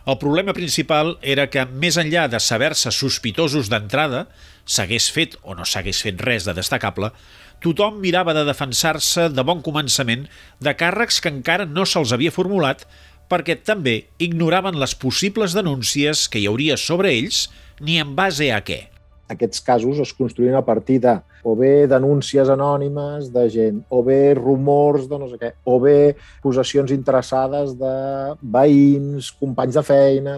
El 0.08 0.16
problema 0.22 0.56
principal 0.56 1.18
era 1.34 1.50
que, 1.52 1.66
més 1.84 2.00
enllà 2.00 2.30
de 2.32 2.40
saber-se 2.40 2.96
sospitosos 2.96 3.68
d'entrada, 3.74 4.24
s'hagués 4.64 5.10
fet 5.12 5.36
o 5.44 5.58
no 5.60 5.68
s'hagués 5.68 6.00
fet 6.08 6.24
res 6.30 6.48
de 6.48 6.56
destacable, 6.56 7.12
tothom 7.60 8.00
mirava 8.00 8.32
de 8.40 8.48
defensar-se 8.48 9.28
de 9.36 9.44
bon 9.52 9.60
començament 9.68 10.30
de 10.64 10.78
càrrecs 10.80 11.20
que 11.20 11.36
encara 11.36 11.68
no 11.68 11.84
se'ls 11.84 12.16
havia 12.16 12.32
formulat 12.32 12.88
perquè 13.28 13.60
també 13.68 14.06
ignoraven 14.24 14.80
les 14.80 14.96
possibles 14.96 15.60
denúncies 15.60 16.30
que 16.32 16.40
hi 16.40 16.48
hauria 16.48 16.80
sobre 16.80 17.12
ells 17.20 17.50
ni 17.84 18.00
en 18.00 18.16
base 18.16 18.54
a 18.56 18.64
què 18.64 18.86
aquests 19.32 19.62
casos 19.66 20.02
es 20.04 20.12
construïen 20.14 20.56
a 20.58 20.64
partir 20.66 21.00
de 21.04 21.16
o 21.46 21.56
bé 21.58 21.86
denúncies 21.90 22.50
anònimes 22.50 23.32
de 23.34 23.46
gent, 23.54 23.80
o 23.90 24.02
bé 24.06 24.36
rumors 24.38 25.08
de 25.10 25.20
no 25.22 25.30
sé 25.30 25.40
què, 25.42 25.52
o 25.66 25.80
bé 25.82 26.16
possessions 26.44 26.94
interessades 26.94 27.74
de 27.80 27.96
veïns, 28.42 29.34
companys 29.40 29.82
de 29.82 29.86
feina... 29.86 30.38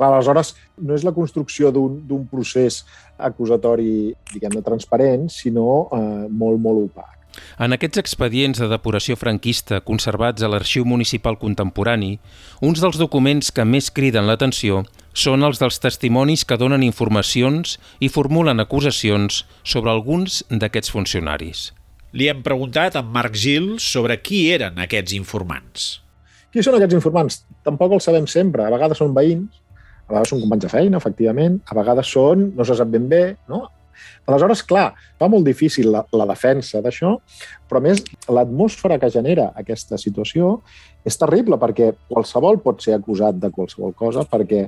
Clar, 0.00 0.14
aleshores, 0.14 0.54
no 0.80 0.94
és 0.96 1.02
la 1.04 1.12
construcció 1.12 1.68
d'un 1.74 2.22
procés 2.30 2.78
acusatori, 3.20 4.14
diguem 4.32 4.54
de 4.56 4.62
transparent, 4.64 5.26
sinó 5.28 5.66
eh, 5.92 6.24
molt, 6.30 6.56
molt 6.62 6.86
opac. 6.86 7.19
En 7.60 7.74
aquests 7.74 8.00
expedients 8.00 8.60
de 8.60 8.68
depuració 8.70 9.16
franquista 9.18 9.80
conservats 9.86 10.42
a 10.42 10.48
l'Arxiu 10.50 10.86
Municipal 10.88 11.38
Contemporani, 11.38 12.18
uns 12.64 12.82
dels 12.82 12.98
documents 13.00 13.52
que 13.54 13.66
més 13.68 13.90
criden 13.94 14.26
l'atenció 14.28 14.84
són 15.14 15.44
els 15.46 15.60
dels 15.60 15.80
testimonis 15.82 16.44
que 16.46 16.58
donen 16.60 16.84
informacions 16.86 17.78
i 18.00 18.10
formulen 18.12 18.62
acusacions 18.62 19.44
sobre 19.62 19.90
alguns 19.92 20.42
d'aquests 20.50 20.92
funcionaris. 20.94 21.70
Li 22.12 22.26
hem 22.30 22.42
preguntat 22.42 22.96
a 22.98 23.02
Marc 23.06 23.36
Gil 23.38 23.76
sobre 23.78 24.18
qui 24.18 24.48
eren 24.50 24.78
aquests 24.82 25.14
informants. 25.14 25.90
Qui 26.50 26.64
són 26.66 26.74
aquests 26.78 26.96
informants? 26.98 27.42
Tampoc 27.66 27.94
els 27.94 28.06
sabem 28.08 28.26
sempre. 28.30 28.64
A 28.66 28.72
vegades 28.74 28.98
són 28.98 29.14
veïns, 29.14 29.60
a 30.08 30.14
vegades 30.16 30.32
són 30.32 30.40
companys 30.42 30.64
de 30.64 30.70
feina, 30.72 30.98
efectivament, 30.98 31.60
a 31.70 31.76
vegades 31.78 32.10
són, 32.10 32.48
no 32.56 32.66
se 32.66 32.74
sap 32.78 32.90
ben 32.90 33.06
bé, 33.10 33.22
no? 33.50 33.68
Aleshores, 34.26 34.62
clar, 34.66 34.92
fa 35.18 35.28
molt 35.32 35.46
difícil 35.48 35.90
la, 35.94 36.04
la 36.16 36.26
defensa 36.30 36.82
d'això, 36.84 37.16
però 37.68 37.82
més 37.84 38.02
l'atmosfera 38.28 38.98
que 39.00 39.10
genera 39.12 39.50
aquesta 39.58 39.98
situació 39.98 40.58
és 41.06 41.16
terrible 41.18 41.58
perquè 41.60 41.92
qualsevol 42.10 42.60
pot 42.64 42.84
ser 42.84 42.98
acusat 42.98 43.40
de 43.40 43.50
qualsevol 43.54 43.96
cosa 43.96 44.26
perquè 44.28 44.66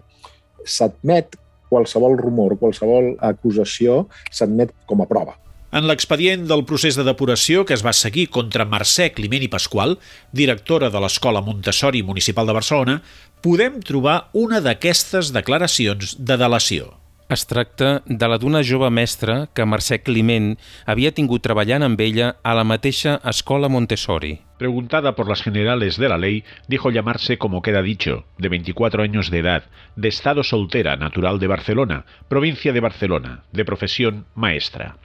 s'admet 0.64 1.36
qualsevol 1.72 2.18
rumor, 2.20 2.58
qualsevol 2.60 3.14
acusació 3.24 4.06
s'admet 4.30 4.74
com 4.86 5.00
a 5.00 5.08
prova. 5.08 5.38
En 5.72 5.86
l'expedient 5.88 6.42
del 6.50 6.66
procés 6.68 6.98
de 6.98 7.04
depuració 7.06 7.62
que 7.64 7.72
es 7.72 7.80
va 7.84 7.94
seguir 7.96 8.26
contra 8.34 8.66
Mercè 8.68 9.08
Climent 9.16 9.46
i 9.46 9.48
Pasqual, 9.48 9.94
directora 10.36 10.90
de 10.92 11.00
l'Escola 11.00 11.40
Montessori 11.40 12.02
Municipal 12.04 12.50
de 12.50 12.56
Barcelona, 12.58 12.98
podem 13.40 13.80
trobar 13.80 14.18
una 14.36 14.60
d'aquestes 14.60 15.32
declaracions 15.32 16.18
de 16.20 16.36
delació. 16.36 16.90
Es 17.32 17.46
tracta 17.48 18.02
de 18.04 18.28
la 18.28 18.36
d'una 18.36 18.60
jove 18.68 18.90
mestra 18.92 19.34
que 19.56 19.64
Mercè 19.64 19.96
Climent 20.04 20.50
havia 20.92 21.14
tingut 21.16 21.40
treballant 21.46 21.86
amb 21.86 22.00
ella 22.04 22.26
a 22.44 22.52
la 22.58 22.64
mateixa 22.68 23.14
escola 23.32 23.70
Montessori. 23.72 24.34
Preguntada 24.60 25.14
por 25.16 25.30
las 25.30 25.40
generales 25.40 25.96
de 25.96 26.10
la 26.12 26.18
ley, 26.18 26.42
dijo 26.68 26.90
llamarse 26.90 27.38
como 27.38 27.62
queda 27.62 27.80
dicho, 27.80 28.26
de 28.36 28.50
24 28.50 29.02
años 29.02 29.30
de 29.30 29.38
edad, 29.38 29.64
de 29.96 30.08
estado 30.08 30.44
soltera, 30.44 30.96
natural 30.96 31.38
de 31.38 31.46
Barcelona, 31.46 32.04
provincia 32.28 32.74
de 32.74 32.80
Barcelona, 32.80 33.44
de 33.50 33.64
profesión 33.64 34.26
maestra. 34.34 34.98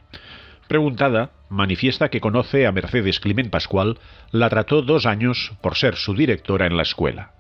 Preguntada, 0.67 1.31
manifiesta 1.48 2.10
que 2.10 2.19
conoce 2.19 2.67
a 2.67 2.74
Mercedes 2.74 3.22
Climent 3.22 3.50
Pascual, 3.50 4.00
la 4.31 4.50
trató 4.50 4.81
dos 4.81 5.05
años 5.05 5.53
por 5.62 5.77
ser 5.77 5.96
su 5.96 6.13
directora 6.13 6.67
en 6.67 6.75
la 6.75 6.84
escuela 6.84 7.37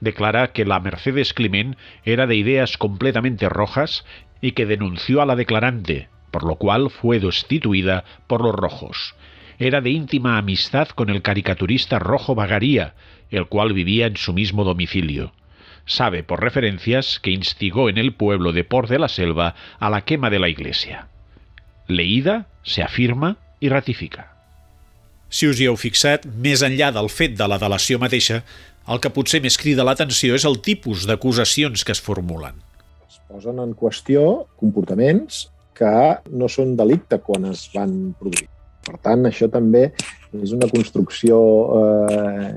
declara 0.00 0.52
que 0.52 0.64
la 0.64 0.80
Mercedes 0.80 1.32
Climent 1.32 1.76
era 2.04 2.26
de 2.26 2.36
ideas 2.36 2.76
completamente 2.76 3.48
rojas 3.48 4.04
y 4.40 4.52
que 4.52 4.66
denunció 4.66 5.22
a 5.22 5.26
la 5.26 5.36
declarante, 5.36 6.08
por 6.30 6.44
lo 6.44 6.56
cual 6.56 6.90
fue 6.90 7.20
destituida 7.20 8.04
por 8.26 8.42
los 8.42 8.54
rojos. 8.54 9.14
Era 9.58 9.80
de 9.80 9.90
íntima 9.90 10.36
amistad 10.36 10.88
con 10.88 11.10
el 11.10 11.22
caricaturista 11.22 11.98
Rojo 11.98 12.34
Bagaría, 12.34 12.94
el 13.30 13.46
cual 13.46 13.72
vivía 13.72 14.06
en 14.06 14.16
su 14.16 14.32
mismo 14.32 14.64
domicilio. 14.64 15.32
Sabe 15.86 16.22
por 16.22 16.42
referencias 16.42 17.20
que 17.20 17.30
instigó 17.30 17.88
en 17.88 17.98
el 17.98 18.14
pueblo 18.14 18.52
de 18.52 18.64
Port 18.64 18.88
de 18.88 18.98
la 18.98 19.08
Selva 19.08 19.54
a 19.78 19.90
la 19.90 20.02
quema 20.02 20.30
de 20.30 20.38
la 20.38 20.48
iglesia. 20.48 21.08
Leïda, 21.88 22.46
se 22.62 22.82
afirma 22.82 23.36
i 23.60 23.68
ratifica. 23.68 24.30
Si 25.28 25.48
us 25.48 25.60
fixat, 25.80 26.24
més 26.26 26.62
enllà 26.62 26.90
del 26.94 27.08
fet 27.10 27.34
de 27.36 27.46
la 27.48 27.58
mateixa, 27.98 28.42
El 28.84 29.00
que 29.00 29.08
potser 29.08 29.40
més 29.40 29.56
crida 29.56 29.84
l'atenció 29.86 30.34
és 30.36 30.44
el 30.44 30.58
tipus 30.64 31.06
d'acusacions 31.08 31.84
que 31.88 31.94
es 31.94 32.02
formulen. 32.04 32.58
Es 33.08 33.16
posen 33.32 33.62
en 33.62 33.72
qüestió 33.78 34.44
comportaments 34.60 35.46
que 35.74 35.92
no 36.30 36.50
són 36.52 36.74
delicte 36.76 37.18
quan 37.24 37.48
es 37.48 37.64
van 37.72 38.12
produir. 38.20 38.50
Per 38.84 38.98
tant, 39.00 39.24
això 39.24 39.48
també 39.48 39.86
és 40.36 40.52
una 40.52 40.68
construcció 40.68 41.38
eh, 41.80 42.52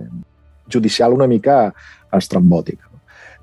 judicial 0.67 1.15
una 1.15 1.29
mica 1.31 1.61
estrambòtica 2.17 2.87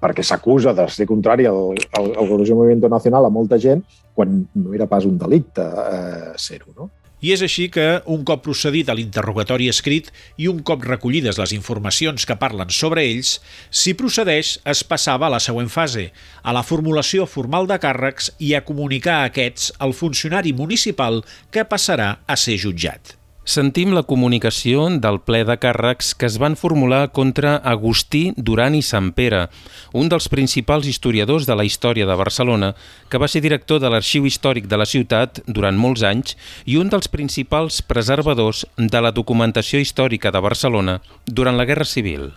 perquè 0.05 0.21
s'acusa 0.27 0.75
de 0.77 0.85
ser 0.93 1.07
contrari 1.09 1.47
al, 1.49 1.79
al, 1.97 2.11
al 2.21 2.29
Movimiento 2.29 2.91
Nacional 2.93 3.25
a 3.25 3.33
molta 3.33 3.57
gent 3.57 3.81
quan 4.13 4.43
no 4.53 4.75
era 4.77 4.85
pas 4.85 5.07
un 5.09 5.17
delicte 5.17 5.65
eh, 5.65 6.35
ser-ho. 6.37 6.75
No? 6.77 6.91
I 7.23 7.33
és 7.33 7.43
així 7.47 7.69
que, 7.73 7.87
un 8.11 8.25
cop 8.29 8.43
procedit 8.45 8.91
a 8.91 8.97
l'interrogatori 8.99 9.71
escrit 9.73 10.11
i 10.37 10.49
un 10.51 10.61
cop 10.67 10.85
recollides 10.85 11.39
les 11.41 11.55
informacions 11.57 12.27
que 12.29 12.39
parlen 12.41 12.73
sobre 12.75 13.07
ells, 13.07 13.39
si 13.71 13.95
procedeix, 13.97 14.59
es 14.75 14.85
passava 14.85 15.31
a 15.31 15.35
la 15.37 15.41
següent 15.41 15.73
fase, 15.73 16.11
a 16.43 16.53
la 16.57 16.65
formulació 16.67 17.27
formal 17.31 17.71
de 17.71 17.81
càrrecs 17.81 18.33
i 18.39 18.55
a 18.55 18.65
comunicar 18.67 19.21
a 19.23 19.33
aquests 19.33 19.73
al 19.79 19.97
funcionari 19.97 20.53
municipal 20.53 21.23
que 21.51 21.65
passarà 21.69 22.17
a 22.27 22.37
ser 22.37 22.59
jutjat. 22.61 23.24
Sentim 23.45 23.91
la 23.93 24.01
comunicació 24.09 24.87
del 25.05 25.19
ple 25.21 25.43
de 25.45 25.59
càrrecs 25.61 26.15
que 26.17 26.25
es 26.25 26.39
van 26.41 26.55
formular 26.57 27.11
contra 27.13 27.59
Agustí 27.73 28.33
Duran 28.39 28.75
i 28.75 28.81
Pere, 29.15 29.49
un 29.93 30.09
dels 30.09 30.31
principals 30.33 30.87
historiadors 30.87 31.45
de 31.45 31.55
la 31.55 31.65
història 31.65 32.07
de 32.07 32.17
Barcelona, 32.17 32.75
que 33.11 33.19
va 33.19 33.29
ser 33.29 33.43
director 33.43 33.81
de 33.81 33.91
l'Arxiu 33.91 34.25
Històric 34.25 34.67
de 34.67 34.79
la 34.79 34.87
ciutat 34.87 35.43
durant 35.47 35.77
molts 35.77 36.03
anys 36.03 36.39
i 36.65 36.79
un 36.79 36.89
dels 36.89 37.09
principals 37.09 37.83
preservadors 37.83 38.65
de 38.79 39.01
la 39.01 39.13
documentació 39.13 39.79
històrica 39.79 40.33
de 40.33 40.41
Barcelona 40.41 41.03
durant 41.27 41.59
la 41.59 41.67
Guerra 41.69 41.85
Civil. 41.85 42.33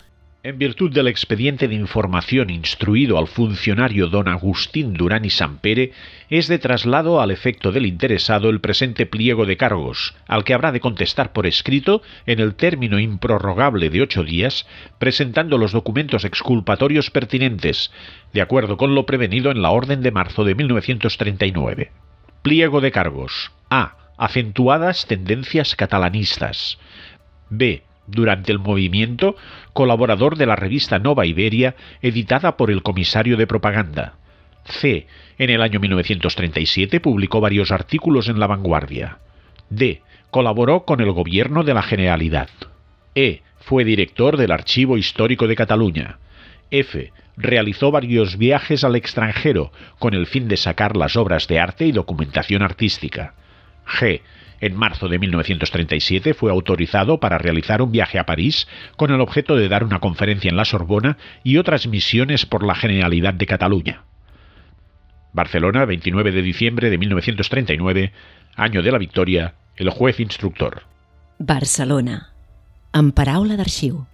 En 0.47 0.57
virtud 0.57 0.93
del 0.93 1.09
expediente 1.09 1.67
de 1.67 1.75
información 1.75 2.49
instruido 2.49 3.17
al 3.17 3.27
funcionario 3.27 4.07
don 4.07 4.29
Agustín 4.29 4.93
Durán 4.93 5.25
y 5.25 5.29
Sampere, 5.29 5.91
es 6.29 6.47
de 6.47 6.57
traslado 6.57 7.19
al 7.19 7.31
efecto 7.31 7.73
del 7.73 7.85
interesado 7.85 8.49
el 8.49 8.61
presente 8.61 9.05
pliego 9.05 9.45
de 9.45 9.57
cargos, 9.57 10.15
al 10.25 10.45
que 10.45 10.53
habrá 10.53 10.71
de 10.71 10.79
contestar 10.79 11.33
por 11.33 11.47
escrito 11.47 12.01
en 12.25 12.39
el 12.39 12.55
término 12.55 12.97
improrrogable 12.97 13.89
de 13.89 14.01
ocho 14.01 14.23
días, 14.23 14.65
presentando 14.99 15.57
los 15.57 15.73
documentos 15.73 16.23
exculpatorios 16.23 17.11
pertinentes, 17.11 17.91
de 18.31 18.39
acuerdo 18.39 18.77
con 18.77 18.95
lo 18.95 19.05
prevenido 19.05 19.51
en 19.51 19.61
la 19.61 19.71
orden 19.71 20.01
de 20.01 20.11
marzo 20.11 20.45
de 20.45 20.55
1939. 20.55 21.91
Pliego 22.41 22.79
de 22.79 22.93
cargos. 22.93 23.51
A. 23.69 23.97
Acentuadas 24.17 25.07
tendencias 25.07 25.75
catalanistas. 25.75 26.77
B 27.49 27.83
durante 28.07 28.51
el 28.51 28.59
movimiento, 28.59 29.35
colaborador 29.73 30.37
de 30.37 30.45
la 30.45 30.55
revista 30.55 30.97
Nova 30.97 31.25
Iberia, 31.25 31.75
editada 32.01 32.57
por 32.57 32.71
el 32.71 32.81
comisario 32.81 33.37
de 33.37 33.47
propaganda. 33.47 34.15
C. 34.65 35.07
En 35.37 35.49
el 35.49 35.61
año 35.61 35.79
1937 35.79 36.99
publicó 36.99 37.39
varios 37.39 37.71
artículos 37.71 38.27
en 38.27 38.39
La 38.39 38.47
Vanguardia. 38.47 39.19
D. 39.69 40.01
Colaboró 40.31 40.83
con 40.83 41.01
el 41.01 41.11
gobierno 41.11 41.63
de 41.63 41.73
la 41.73 41.83
Generalidad. 41.83 42.49
E. 43.15 43.41
Fue 43.59 43.83
director 43.83 44.37
del 44.37 44.51
Archivo 44.51 44.97
Histórico 44.97 45.47
de 45.47 45.55
Cataluña. 45.55 46.19
F. 46.71 47.11
Realizó 47.37 47.91
varios 47.91 48.37
viajes 48.37 48.83
al 48.83 48.95
extranjero 48.95 49.71
con 49.99 50.13
el 50.13 50.25
fin 50.25 50.47
de 50.47 50.57
sacar 50.57 50.97
las 50.97 51.15
obras 51.15 51.47
de 51.47 51.59
arte 51.59 51.85
y 51.85 51.91
documentación 51.91 52.63
artística. 52.63 53.35
G 53.85 54.21
en 54.59 54.75
marzo 54.75 55.07
de 55.07 55.19
1937 55.19 56.33
fue 56.33 56.51
autorizado 56.51 57.19
para 57.19 57.37
realizar 57.37 57.81
un 57.81 57.91
viaje 57.91 58.19
a 58.19 58.25
París 58.25 58.67
con 58.95 59.11
el 59.11 59.21
objeto 59.21 59.55
de 59.55 59.69
dar 59.69 59.83
una 59.83 59.99
conferencia 59.99 60.49
en 60.49 60.57
la 60.57 60.65
Sorbona 60.65 61.17
y 61.43 61.57
otras 61.57 61.87
misiones 61.87 62.45
por 62.45 62.63
la 62.65 62.75
Generalidad 62.75 63.33
de 63.33 63.45
Cataluña. 63.45 64.03
Barcelona, 65.33 65.85
29 65.85 66.31
de 66.31 66.41
diciembre 66.41 66.89
de 66.89 66.97
1939, 66.97 68.11
año 68.55 68.81
de 68.81 68.91
la 68.91 68.97
victoria, 68.97 69.53
el 69.75 69.89
juez 69.89 70.19
instructor. 70.19 70.83
Barcelona, 71.37 72.33
en 72.93 73.11
paraula 73.11 73.57
d'arxiu. 73.59 74.07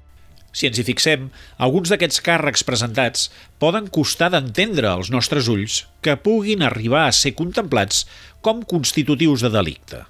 Si 0.54 0.68
ens 0.68 0.78
hi 0.78 0.84
fixem, 0.86 1.30
alguns 1.58 1.90
d'aquests 1.90 2.22
càrrecs 2.22 2.66
presentats 2.68 3.30
poden 3.64 3.88
costar 3.88 4.30
d'entendre 4.34 4.92
als 4.92 5.10
nostres 5.10 5.48
ulls 5.50 5.86
que 6.06 6.20
puguin 6.20 6.62
arribar 6.62 7.08
a 7.08 7.16
ser 7.16 7.34
contemplats 7.40 8.04
com 8.46 8.62
constitutius 8.62 9.42
de 9.42 9.50
delicte. 9.56 10.04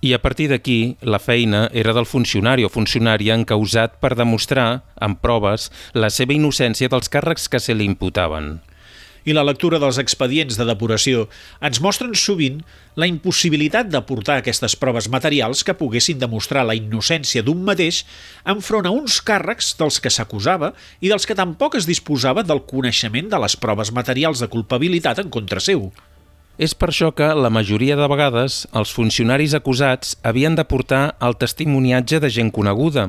I 0.00 0.14
a 0.14 0.22
partir 0.22 0.48
d'aquí, 0.48 0.96
la 1.04 1.18
feina 1.20 1.66
era 1.76 1.92
del 1.92 2.06
funcionari 2.08 2.64
o 2.64 2.72
funcionària 2.72 3.34
encausat 3.36 3.98
per 4.00 4.14
demostrar, 4.16 4.80
amb 4.96 5.20
proves, 5.20 5.68
la 5.92 6.08
seva 6.08 6.32
innocència 6.32 6.88
dels 6.88 7.12
càrrecs 7.12 7.50
que 7.52 7.60
se 7.60 7.76
li 7.76 7.84
imputaven. 7.84 8.62
I 9.28 9.34
la 9.36 9.44
lectura 9.44 9.76
dels 9.76 9.98
expedients 10.00 10.56
de 10.56 10.64
depuració 10.64 11.26
ens 11.60 11.82
mostren 11.84 12.14
sovint 12.16 12.62
la 12.96 13.04
impossibilitat 13.10 13.90
d'aportar 13.92 14.38
aquestes 14.40 14.72
proves 14.80 15.10
materials 15.12 15.60
que 15.68 15.76
poguessin 15.76 16.22
demostrar 16.22 16.64
la 16.64 16.78
innocència 16.78 17.44
d'un 17.44 17.60
mateix 17.66 18.06
enfront 18.48 18.88
a 18.88 18.94
uns 18.96 19.20
càrrecs 19.20 19.74
dels 19.76 20.00
que 20.00 20.12
s'acusava 20.14 20.72
i 21.04 21.12
dels 21.12 21.28
que 21.28 21.36
tampoc 21.36 21.76
es 21.76 21.84
disposava 21.84 22.40
del 22.40 22.64
coneixement 22.64 23.28
de 23.28 23.42
les 23.44 23.60
proves 23.60 23.92
materials 23.92 24.40
de 24.40 24.48
culpabilitat 24.48 25.20
en 25.20 25.28
contra 25.28 25.60
seu. 25.60 25.90
És 26.60 26.74
per 26.76 26.90
això 26.90 27.08
que, 27.16 27.24
la 27.24 27.48
majoria 27.48 27.94
de 27.96 28.04
vegades, 28.12 28.66
els 28.76 28.90
funcionaris 28.92 29.54
acusats 29.56 30.18
havien 30.28 30.58
de 30.58 30.64
portar 30.68 31.14
el 31.24 31.32
testimoniatge 31.40 32.18
de 32.20 32.28
gent 32.28 32.50
coneguda, 32.52 33.06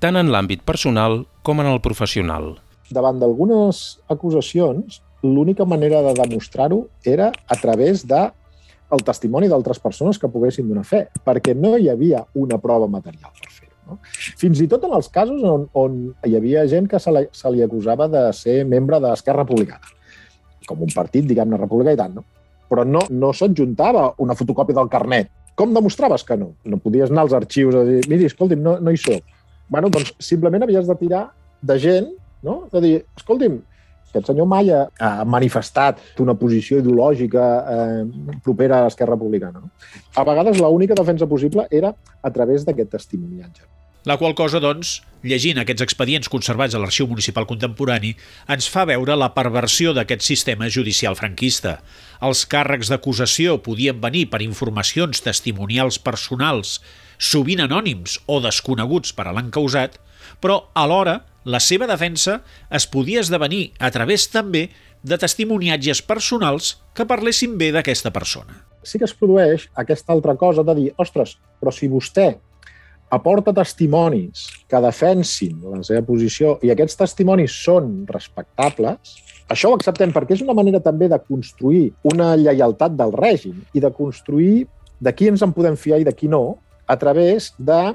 tant 0.00 0.16
en 0.16 0.30
l'àmbit 0.32 0.62
personal 0.64 1.18
com 1.44 1.58
en 1.60 1.68
el 1.68 1.82
professional. 1.84 2.54
Davant 2.88 3.18
d'algunes 3.20 3.80
acusacions, 4.08 5.02
l'única 5.20 5.66
manera 5.68 6.00
de 6.06 6.14
demostrar-ho 6.16 6.86
era 7.04 7.26
a 7.36 7.58
través 7.60 8.06
de 8.08 8.22
el 8.96 9.04
testimoni 9.04 9.50
d'altres 9.52 9.82
persones 9.82 10.16
que 10.16 10.30
poguessin 10.32 10.70
donar 10.70 10.86
fe, 10.88 11.02
perquè 11.26 11.52
no 11.52 11.74
hi 11.76 11.90
havia 11.92 12.22
una 12.32 12.56
prova 12.62 12.88
material 12.88 13.34
per 13.42 13.52
fer-ho. 13.58 13.74
No? 13.90 13.98
Fins 14.40 14.62
i 14.64 14.68
tot 14.72 14.86
en 14.88 14.94
els 14.96 15.10
casos 15.12 15.44
on, 15.44 15.68
on 15.76 16.00
hi 16.24 16.38
havia 16.40 16.64
gent 16.72 16.88
que 16.88 17.02
se 17.02 17.12
li, 17.12 17.26
se 17.28 17.52
li 17.52 17.60
acusava 17.66 18.08
de 18.08 18.24
ser 18.40 18.62
membre 18.64 19.02
d'Esquerra 19.04 19.44
Republicana, 19.44 19.92
com 20.64 20.80
un 20.88 20.96
partit, 20.96 21.28
diguem-ne, 21.28 21.60
republicà 21.60 21.92
i 21.92 22.00
tant, 22.00 22.16
no? 22.22 22.24
Però 22.70 22.84
no, 22.84 23.04
no 23.10 23.32
s'adjuntava 23.32 24.08
una 24.22 24.36
fotocòpia 24.38 24.76
del 24.78 24.90
carnet. 24.92 25.30
Com 25.56 25.72
demostraves 25.72 26.24
que 26.26 26.36
no? 26.36 26.52
No 26.68 26.80
podies 26.82 27.12
anar 27.12 27.24
als 27.24 27.36
arxius 27.36 27.78
a 27.78 27.84
dir, 27.86 28.02
miri, 28.10 28.28
escolti'm, 28.28 28.60
no, 28.62 28.76
no 28.80 28.92
hi 28.92 29.00
soc. 29.00 29.34
bueno, 29.68 29.88
doncs 29.90 30.12
simplement 30.22 30.62
havies 30.62 30.86
de 30.86 30.94
tirar 30.94 31.24
de 31.62 31.78
gent, 31.82 32.12
no? 32.46 32.68
de 32.70 32.80
dir, 32.84 32.98
escolti'm, 33.18 33.56
aquest 34.16 34.30
senyor 34.30 34.46
mai 34.48 34.70
ha, 34.72 34.84
ha 35.02 35.24
manifestat 35.28 35.98
una 36.22 36.36
posició 36.38 36.78
ideològica 36.80 37.46
eh, 37.72 38.04
propera 38.44 38.80
a 38.80 38.86
l'Esquerra 38.86 39.16
Republicana. 39.16 39.64
No? 39.64 39.72
A 40.16 40.24
vegades 40.28 40.60
l'única 40.62 40.96
defensa 40.96 41.28
possible 41.28 41.66
era 41.70 41.92
a 42.22 42.30
través 42.30 42.64
d'aquest 42.64 42.94
testimoniatge. 42.94 43.66
La 44.06 44.14
qual 44.20 44.36
cosa, 44.38 44.60
doncs, 44.62 45.00
llegint 45.26 45.58
aquests 45.58 45.82
expedients 45.82 46.28
conservats 46.30 46.76
a 46.76 46.78
l'Arxiu 46.78 47.08
Municipal 47.10 47.42
Contemporani, 47.50 48.12
ens 48.54 48.68
fa 48.70 48.84
veure 48.86 49.16
la 49.18 49.32
perversió 49.34 49.90
d'aquest 49.96 50.22
sistema 50.22 50.68
judicial 50.70 51.18
franquista. 51.18 51.80
Els 52.22 52.44
càrrecs 52.46 52.92
d'acusació 52.92 53.56
podien 53.66 53.98
venir 53.98 54.28
per 54.30 54.44
informacions 54.46 55.24
testimonials 55.26 55.98
personals, 55.98 56.76
sovint 57.18 57.64
anònims 57.66 58.20
o 58.30 58.38
desconeguts 58.46 59.10
per 59.10 59.26
a 59.26 59.34
l'encausat, 59.34 59.98
però 60.38 60.60
alhora 60.78 61.18
la 61.42 61.58
seva 61.58 61.90
defensa 61.90 62.44
es 62.70 62.86
podia 62.86 63.26
esdevenir 63.26 63.72
a 63.82 63.90
través 63.90 64.30
també 64.30 64.68
de 65.02 65.18
testimoniatges 65.18 66.06
personals 66.06 66.76
que 66.94 67.10
parlessin 67.10 67.58
bé 67.58 67.74
d'aquesta 67.74 68.14
persona. 68.14 68.62
Sí 68.86 69.02
que 69.02 69.10
es 69.10 69.18
produeix 69.18 69.66
aquesta 69.74 70.14
altra 70.14 70.38
cosa 70.38 70.62
de 70.62 70.78
dir, 70.78 70.90
ostres, 71.02 71.40
però 71.58 71.74
si 71.74 71.90
vostè 71.90 72.36
aporta 73.10 73.54
testimonis 73.54 74.46
que 74.68 74.80
defensin 74.82 75.60
la 75.62 75.82
seva 75.86 76.02
posició 76.06 76.56
i 76.66 76.72
aquests 76.72 76.98
testimonis 77.02 77.54
són 77.64 78.04
respectables, 78.10 79.18
això 79.48 79.70
ho 79.70 79.76
acceptem 79.78 80.14
perquè 80.14 80.34
és 80.34 80.42
una 80.42 80.56
manera 80.58 80.80
també 80.82 81.08
de 81.08 81.20
construir 81.22 81.92
una 82.10 82.34
lleialtat 82.36 82.96
del 82.98 83.14
règim 83.14 83.60
i 83.72 83.82
de 83.82 83.92
construir 83.94 84.66
de 84.98 85.12
qui 85.14 85.28
ens 85.30 85.44
en 85.44 85.52
podem 85.54 85.76
fiar 85.78 86.00
i 86.00 86.08
de 86.08 86.14
qui 86.16 86.28
no 86.28 86.56
a 86.86 86.96
través 86.98 87.52
de 87.58 87.94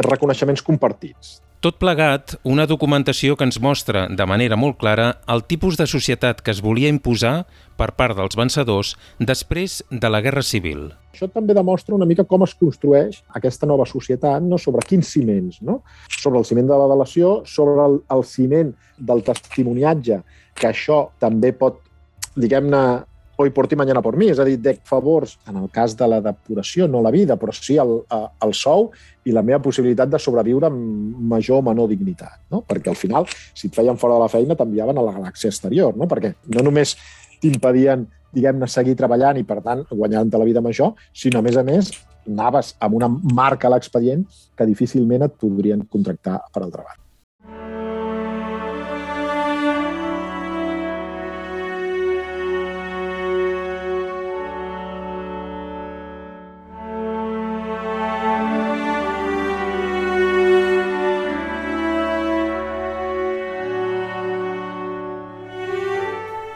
reconeixements 0.00 0.62
compartits. 0.62 1.38
Tot 1.60 1.76
plegat, 1.76 2.38
una 2.42 2.64
documentació 2.64 3.34
que 3.36 3.44
ens 3.44 3.58
mostra 3.60 4.06
de 4.08 4.26
manera 4.26 4.56
molt 4.56 4.78
clara 4.80 5.10
el 5.28 5.44
tipus 5.44 5.76
de 5.76 5.84
societat 5.84 6.40
que 6.40 6.54
es 6.54 6.62
volia 6.64 6.88
imposar 6.88 7.44
per 7.76 7.92
part 8.00 8.16
dels 8.16 8.38
vencedors 8.40 8.94
després 9.20 9.82
de 9.90 10.08
la 10.08 10.22
Guerra 10.24 10.40
Civil. 10.40 10.88
Això 11.10 11.26
també 11.32 11.54
demostra 11.56 11.96
una 11.96 12.06
mica 12.06 12.24
com 12.28 12.44
es 12.46 12.54
construeix 12.54 13.20
aquesta 13.34 13.66
nova 13.66 13.86
societat, 13.88 14.42
no? 14.46 14.58
sobre 14.62 14.84
quins 14.86 15.10
ciments, 15.10 15.60
no? 15.66 15.80
sobre 16.20 16.38
el 16.38 16.46
ciment 16.46 16.70
de 16.70 16.78
la 16.78 16.88
delació, 16.92 17.40
sobre 17.44 17.76
el, 17.84 18.00
el 18.14 18.24
ciment 18.24 18.72
del 18.96 19.24
testimoniatge, 19.26 20.20
que 20.54 20.70
això 20.70 21.02
també 21.18 21.50
pot, 21.56 21.80
diguem-ne, 22.36 22.82
hoy 23.40 23.50
por 23.50 23.66
ti, 23.66 23.76
mañana 23.76 24.02
por 24.02 24.16
mi. 24.20 24.28
És 24.28 24.38
a 24.38 24.44
dir, 24.44 24.58
dec 24.60 24.82
favors, 24.84 25.38
en 25.48 25.56
el 25.56 25.70
cas 25.72 25.96
de 25.96 26.06
la 26.06 26.20
depuració, 26.20 26.86
no 26.88 27.00
la 27.00 27.12
vida, 27.14 27.38
però 27.40 27.54
sí 27.56 27.78
el, 27.80 28.02
el 28.44 28.52
sou 28.54 28.90
i 29.24 29.32
la 29.32 29.42
meva 29.42 29.62
possibilitat 29.64 30.12
de 30.12 30.20
sobreviure 30.20 30.68
amb 30.68 31.16
major 31.32 31.62
o 31.62 31.64
menor 31.64 31.88
dignitat. 31.88 32.36
No? 32.52 32.60
Perquè 32.68 32.92
al 32.92 33.00
final, 33.00 33.26
si 33.56 33.70
et 33.70 33.76
feien 33.76 33.98
fora 34.00 34.18
de 34.18 34.26
la 34.26 34.30
feina, 34.32 34.56
t'enviaven 34.58 35.00
a 35.00 35.06
la 35.06 35.16
galàxia 35.16 35.48
exterior, 35.48 35.96
no? 35.96 36.08
perquè 36.10 36.34
no 36.52 36.66
només 36.68 36.94
t'impedien 37.40 38.04
diguem-ne, 38.36 38.68
seguir 38.70 38.96
treballant 38.98 39.40
i, 39.40 39.44
per 39.46 39.60
tant, 39.64 39.84
guanyant-te 39.90 40.40
la 40.40 40.48
vida 40.48 40.62
amb 40.62 40.70
això, 40.72 40.92
sinó, 41.12 41.40
a 41.40 41.46
més 41.46 41.58
a 41.60 41.66
més, 41.66 41.92
anaves 42.28 42.74
amb 42.80 42.98
una 43.00 43.10
marca 43.10 43.68
a 43.68 43.74
l'expedient 43.74 44.26
que 44.56 44.68
difícilment 44.68 45.26
et 45.26 45.38
podrien 45.40 45.86
contractar 45.90 46.40
per 46.52 46.64
al 46.64 46.74
treball. 46.74 46.98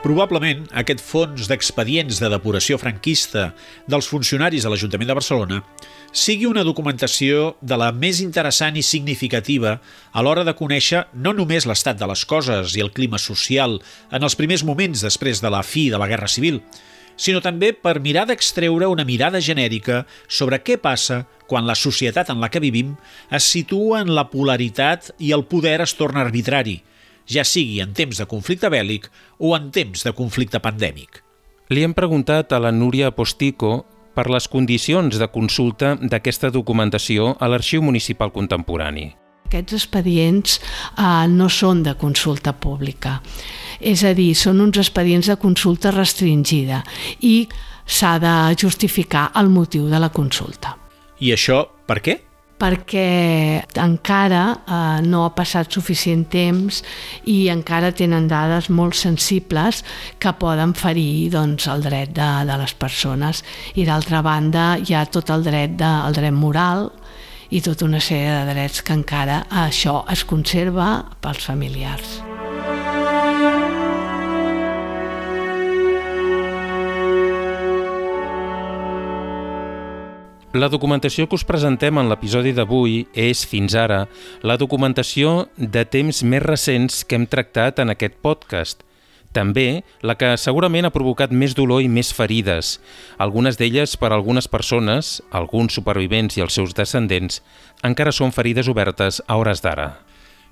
Probablement, 0.04 0.66
aquest 0.76 1.00
fons 1.00 1.46
d'expedients 1.48 2.18
de 2.20 2.28
depuració 2.28 2.76
franquista 2.76 3.46
dels 3.88 4.04
funcionaris 4.12 4.66
de 4.66 4.68
l'Ajuntament 4.68 5.08
de 5.08 5.16
Barcelona 5.16 5.62
sigui 6.12 6.44
una 6.44 6.64
documentació 6.68 7.54
de 7.64 7.78
la 7.80 7.88
més 7.88 8.20
interessant 8.20 8.76
i 8.76 8.84
significativa 8.84 9.78
a 10.12 10.26
l'hora 10.26 10.44
de 10.44 10.52
conèixer 10.60 11.06
no 11.16 11.32
només 11.32 11.64
l'estat 11.64 11.96
de 11.96 12.10
les 12.12 12.26
coses 12.28 12.76
i 12.76 12.84
el 12.84 12.92
clima 12.92 13.16
social 13.16 13.78
en 14.12 14.28
els 14.28 14.36
primers 14.36 14.68
moments 14.68 15.08
després 15.08 15.40
de 15.40 15.56
la 15.56 15.64
fi 15.64 15.88
de 15.88 15.96
la 15.96 16.10
Guerra 16.12 16.28
Civil, 16.28 16.60
sinó 17.16 17.40
també 17.40 17.72
per 17.72 17.96
mirar 18.04 18.28
d'extreure 18.28 18.92
una 18.92 19.08
mirada 19.08 19.40
genèrica 19.40 20.04
sobre 20.28 20.60
què 20.60 20.76
passa 20.76 21.22
quan 21.48 21.64
la 21.64 21.80
societat 21.80 22.28
en 22.28 22.44
la 22.44 22.52
que 22.52 22.60
vivim 22.60 22.98
es 23.32 23.48
situa 23.56 24.04
en 24.04 24.12
la 24.12 24.28
polaritat 24.28 25.14
i 25.16 25.32
el 25.32 25.48
poder 25.48 25.80
es 25.80 25.96
torna 25.96 26.28
arbitrari– 26.28 26.82
ja 27.30 27.44
sigui 27.44 27.80
en 27.82 27.94
temps 27.96 28.18
de 28.20 28.26
conflicte 28.28 28.70
bèl·lic 28.70 29.08
o 29.38 29.54
en 29.56 29.70
temps 29.74 30.04
de 30.04 30.12
conflicte 30.12 30.60
pandèmic. 30.60 31.22
Li 31.72 31.84
hem 31.84 31.94
preguntat 31.96 32.52
a 32.52 32.60
la 32.60 32.72
Núria 32.72 33.10
Postico 33.16 33.84
per 34.14 34.28
les 34.30 34.46
condicions 34.48 35.18
de 35.18 35.28
consulta 35.32 35.94
d'aquesta 36.00 36.50
documentació 36.54 37.34
a 37.40 37.48
l'Arxiu 37.50 37.82
Municipal 37.82 38.32
Contemporani. 38.32 39.10
Aquests 39.48 39.76
expedients 39.76 40.58
eh, 40.58 41.26
no 41.30 41.48
són 41.48 41.82
de 41.86 41.94
consulta 42.00 42.54
pública, 42.54 43.20
és 43.80 44.04
a 44.04 44.14
dir, 44.16 44.32
són 44.38 44.62
uns 44.64 44.80
expedients 44.80 45.28
de 45.30 45.36
consulta 45.40 45.92
restringida 45.94 46.82
i 47.22 47.46
s'ha 47.84 48.16
de 48.18 48.34
justificar 48.60 49.30
el 49.38 49.50
motiu 49.52 49.88
de 49.90 50.00
la 50.00 50.10
consulta. 50.10 50.76
I 51.20 51.34
això 51.34 51.64
per 51.86 52.00
què? 52.02 52.18
Perquè 52.60 53.62
encara 53.82 54.42
eh, 54.54 55.00
no 55.06 55.24
ha 55.26 55.32
passat 55.36 55.72
suficient 55.74 56.26
temps 56.32 56.82
i 57.30 57.48
encara 57.52 57.92
tenen 57.96 58.28
dades 58.30 58.70
molt 58.70 58.96
sensibles 58.98 59.82
que 60.18 60.34
poden 60.38 60.74
ferir 60.78 61.30
doncs, 61.34 61.68
el 61.70 61.84
dret 61.86 62.14
de, 62.16 62.30
de 62.48 62.58
les 62.60 62.74
persones. 62.78 63.44
I 63.74 63.86
d'altra 63.88 64.22
banda 64.24 64.74
hi 64.80 64.94
ha 64.94 65.06
tot 65.06 65.32
el 65.34 65.46
dret, 65.46 65.78
de, 65.80 65.94
el 66.08 66.16
dret 66.16 66.34
moral 66.34 66.90
i 67.54 67.60
tota 67.62 67.86
una 67.86 68.02
sèrie 68.02 68.30
de 68.32 68.54
drets 68.54 68.82
que 68.82 68.96
encara 68.96 69.44
això 69.66 70.02
es 70.10 70.24
conserva 70.28 70.94
pels 71.22 71.44
familiars. 71.50 72.33
La 80.54 80.68
documentació 80.70 81.24
que 81.26 81.34
us 81.34 81.42
presentem 81.42 81.98
en 81.98 82.06
l'episodi 82.06 82.52
d'avui 82.54 83.00
és, 83.18 83.40
fins 83.50 83.74
ara, 83.74 84.04
la 84.46 84.54
documentació 84.54 85.48
de 85.58 85.82
temps 85.82 86.20
més 86.22 86.44
recents 86.44 87.00
que 87.02 87.18
hem 87.18 87.24
tractat 87.26 87.80
en 87.82 87.90
aquest 87.90 88.20
podcast. 88.22 88.84
També 89.34 89.82
la 90.06 90.14
que 90.14 90.28
segurament 90.38 90.86
ha 90.86 90.92
provocat 90.94 91.34
més 91.34 91.56
dolor 91.58 91.82
i 91.82 91.90
més 91.90 92.12
ferides, 92.14 92.76
algunes 93.18 93.58
d'elles 93.58 93.96
per 93.98 94.12
a 94.12 94.14
algunes 94.14 94.46
persones, 94.46 95.16
alguns 95.34 95.74
supervivents 95.74 96.38
i 96.38 96.46
els 96.46 96.54
seus 96.54 96.76
descendents, 96.78 97.40
encara 97.82 98.14
són 98.14 98.30
ferides 98.30 98.70
obertes 98.70 99.18
a 99.26 99.40
hores 99.42 99.64
d'ara. 99.64 99.88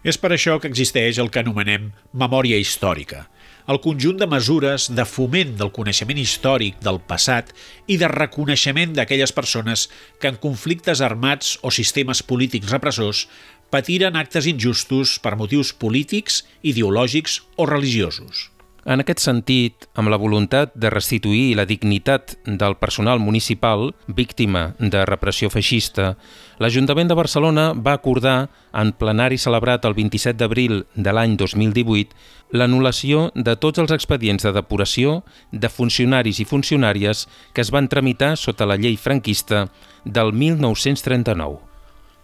És 0.03 0.19
per 0.19 0.33
això 0.35 0.59
que 0.59 0.67
existeix 0.67 1.23
el 1.23 1.31
que 1.31 1.47
anomenem 1.47 1.93
memòria 2.11 2.59
històrica– 2.59 3.29
el 3.70 3.81
conjunt 3.85 4.18
de 4.18 4.27
mesures 4.27 4.88
de 4.90 5.05
foment 5.07 5.55
del 5.61 5.72
coneixement 5.75 6.18
històric 6.18 6.81
del 6.83 7.01
passat 7.07 7.53
i 7.87 7.98
de 8.01 8.11
reconeixement 8.11 8.94
d'aquelles 8.96 9.33
persones 9.33 9.88
que 10.18 10.33
en 10.33 10.40
conflictes 10.42 11.03
armats 11.05 11.59
o 11.62 11.70
sistemes 11.70 12.22
polítics 12.22 12.72
repressors 12.75 13.27
patiren 13.72 14.18
actes 14.20 14.48
injustos 14.51 15.18
per 15.22 15.37
motius 15.40 15.72
polítics, 15.72 16.42
ideològics 16.62 17.40
o 17.57 17.66
religiosos. 17.66 18.53
En 18.83 18.98
aquest 18.98 19.20
sentit, 19.22 19.87
amb 19.94 20.11
la 20.11 20.18
voluntat 20.18 20.72
de 20.75 20.90
restituir 20.90 21.55
la 21.55 21.64
dignitat 21.70 22.35
del 22.44 22.75
personal 22.81 23.20
municipal 23.22 23.92
víctima 24.09 24.72
de 24.81 25.05
repressió 25.07 25.53
feixista, 25.55 26.16
l'Ajuntament 26.59 27.07
de 27.07 27.14
Barcelona 27.14 27.68
va 27.79 27.94
acordar, 27.94 28.51
en 28.75 28.90
plenari 28.98 29.38
celebrat 29.38 29.87
el 29.87 29.94
27 29.94 30.35
d'abril 30.40 30.83
de 30.96 31.14
l'any 31.14 31.37
2018, 31.38 32.11
l'anul·lació 32.53 33.31
de 33.35 33.57
tots 33.57 33.81
els 33.83 33.93
expedients 33.97 34.45
de 34.45 34.53
depuració 34.53 35.23
de 35.51 35.73
funcionaris 35.73 36.38
i 36.43 36.49
funcionàries 36.49 37.27
que 37.53 37.65
es 37.65 37.73
van 37.73 37.88
tramitar 37.88 38.37
sota 38.37 38.69
la 38.69 38.77
llei 38.77 38.97
franquista 39.01 39.67
del 40.05 40.33
1939. 40.33 41.73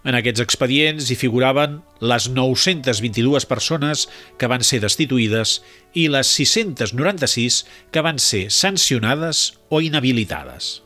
En 0.07 0.15
aquests 0.15 0.39
expedients 0.39 1.09
hi 1.11 1.15
figuraven 1.19 1.81
les 1.99 2.29
922 2.31 3.45
persones 3.49 4.05
que 4.39 4.47
van 4.47 4.63
ser 4.63 4.79
destituïdes 4.85 5.57
i 5.91 6.07
les 6.07 6.29
696 6.39 7.65
que 7.91 8.03
van 8.05 8.21
ser 8.23 8.45
sancionades 8.53 9.59
o 9.67 9.81
inhabilitades. 9.83 10.79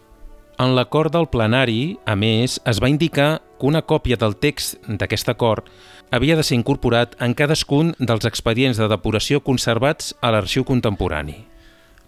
En 0.57 0.73
l'acord 0.77 1.13
del 1.13 1.27
plenari, 1.29 1.97
a 2.05 2.15
més, 2.15 2.59
es 2.69 2.79
va 2.81 2.89
indicar 2.89 3.41
que 3.59 3.69
una 3.69 3.81
còpia 3.85 4.17
del 4.21 4.35
text 4.37 4.81
d'aquest 4.87 5.29
acord 5.29 5.69
havia 6.13 6.35
de 6.37 6.43
ser 6.45 6.59
incorporat 6.59 7.15
en 7.25 7.33
cadascun 7.33 7.95
dels 7.97 8.27
expedients 8.29 8.77
de 8.77 8.85
depuració 8.91 9.41
conservats 9.41 10.13
a 10.21 10.29
l'arxiu 10.29 10.61
contemporani. 10.67 11.39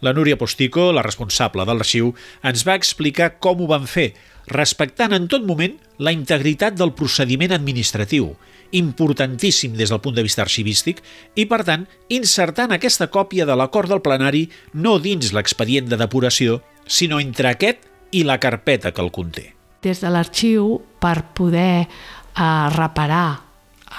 La 0.05 0.13
Núria 0.13 0.37
Postico, 0.37 0.91
la 0.93 1.01
responsable 1.01 1.65
de 1.65 1.73
l'arxiu, 1.73 2.11
ens 2.45 2.61
va 2.67 2.75
explicar 2.77 3.39
com 3.41 3.63
ho 3.63 3.69
van 3.71 3.87
fer, 3.89 4.11
respectant 4.51 5.15
en 5.17 5.25
tot 5.31 5.41
moment 5.47 5.73
la 5.97 6.13
integritat 6.13 6.75
del 6.77 6.93
procediment 6.93 7.55
administratiu, 7.55 8.35
importantíssim 8.77 9.73
des 9.79 9.89
del 9.89 10.01
punt 10.03 10.19
de 10.19 10.25
vista 10.27 10.43
arxivístic, 10.45 11.01
i, 11.33 11.47
per 11.49 11.63
tant, 11.65 11.87
insertant 12.13 12.75
aquesta 12.75 13.07
còpia 13.09 13.47
de 13.49 13.55
l'acord 13.57 13.89
del 13.89 14.03
plenari 14.05 14.43
no 14.73 14.99
dins 15.01 15.33
l'expedient 15.33 15.89
de 15.89 15.97
depuració, 15.97 16.59
sinó 16.85 17.17
entre 17.23 17.55
aquest 17.55 17.89
i 18.13 18.21
la 18.21 18.37
carpeta 18.37 18.93
que 18.93 19.01
el 19.01 19.09
conté. 19.15 19.47
Des 19.81 19.97
de 20.05 20.13
l'arxiu, 20.13 20.77
per 21.01 21.33
poder 21.33 21.87
eh, 21.87 22.69
reparar 22.75 23.44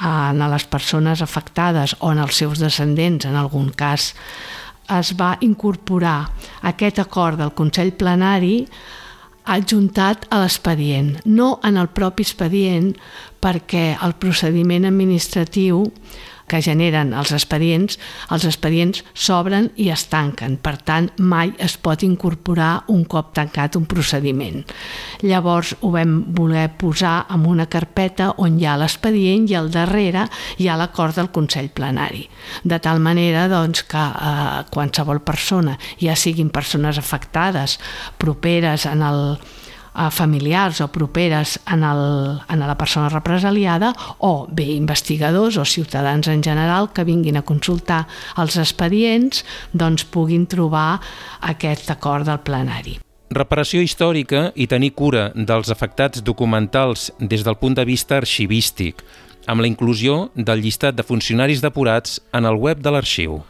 en 0.04 0.42
les 0.50 0.66
persones 0.68 1.22
afectades 1.22 1.96
o 2.00 2.12
en 2.12 2.20
els 2.20 2.37
seus 2.37 2.61
descendents, 2.61 3.24
en 3.24 3.37
algun 3.37 3.70
cas, 3.70 4.14
es 4.92 5.12
va 5.18 5.37
incorporar 5.42 6.28
aquest 6.62 7.00
acord 7.02 7.40
del 7.40 7.54
Consell 7.56 7.92
Plenari 7.98 8.66
adjuntat 9.46 10.26
a 10.30 10.40
l'expedient, 10.42 11.16
no 11.24 11.56
en 11.64 11.78
el 11.78 11.88
propi 11.94 12.26
expedient 12.26 12.92
perquè 13.42 13.96
el 14.02 14.16
procediment 14.18 14.87
administratiu 14.88 15.85
que 16.46 16.61
generen 16.62 17.12
els 17.16 17.32
expedients, 17.35 17.98
els 18.32 18.46
expedients 18.46 19.02
s'obren 19.14 19.70
i 19.76 19.88
es 19.94 20.06
tanquen. 20.12 20.56
Per 20.62 20.76
tant, 20.87 21.11
mai 21.18 21.52
es 21.62 21.76
pot 21.76 22.04
incorporar 22.06 22.87
un 22.92 23.04
cop 23.04 23.32
tancat 23.37 23.76
un 23.76 23.87
procediment. 23.90 24.62
Llavors 25.26 25.74
ho 25.80 25.90
vam 25.94 26.16
voler 26.37 26.68
posar 26.78 27.16
en 27.35 27.46
una 27.46 27.66
carpeta 27.70 28.32
on 28.42 28.61
hi 28.61 28.66
ha 28.66 28.76
l'expedient 28.78 29.48
i 29.50 29.59
al 29.59 29.70
darrere 29.74 30.26
hi 30.59 30.68
ha 30.68 30.78
l'acord 30.78 31.16
del 31.18 31.32
Consell 31.35 31.70
Plenari. 31.74 32.26
De 32.64 32.78
tal 32.82 33.02
manera 33.02 33.46
doncs, 33.50 33.85
que 33.90 34.06
eh, 34.06 34.64
qualsevol 34.70 35.22
persona, 35.26 35.76
ja 36.00 36.16
siguin 36.16 36.50
persones 36.50 36.98
afectades, 36.98 37.78
properes 38.18 38.87
en 38.87 39.02
el, 39.02 39.22
a 39.96 40.11
familiars 40.12 40.82
o 40.85 40.90
properes 40.92 41.56
en, 41.72 41.82
el, 41.82 42.38
en 42.52 42.61
la 42.61 42.76
persona 42.76 43.09
represaliada 43.09 43.94
o 44.18 44.46
bé 44.46 44.68
investigadors 44.76 45.56
o 45.56 45.64
ciutadans 45.64 46.28
en 46.28 46.44
general 46.44 46.92
que 46.92 47.04
vinguin 47.09 47.40
a 47.40 47.44
consultar 47.48 48.04
els 48.37 48.61
expedients 48.61 49.42
doncs 49.72 50.04
puguin 50.04 50.46
trobar 50.46 51.00
aquest 51.40 51.90
acord 51.90 52.28
del 52.28 52.44
plenari. 52.44 52.98
Reparació 53.32 53.80
històrica 53.82 54.52
i 54.54 54.68
tenir 54.70 54.92
cura 54.94 55.30
dels 55.35 55.72
afectats 55.72 56.22
documentals 56.22 57.09
des 57.18 57.42
del 57.42 57.56
punt 57.59 57.74
de 57.74 57.85
vista 57.88 58.20
arxivístic, 58.20 59.02
amb 59.50 59.64
la 59.64 59.70
inclusió 59.70 60.28
del 60.37 60.62
llistat 60.62 60.94
de 60.94 61.06
funcionaris 61.06 61.62
depurats 61.64 62.20
en 62.32 62.46
el 62.46 62.54
web 62.54 62.85
de 62.85 62.92
l'arxiu. 62.92 63.40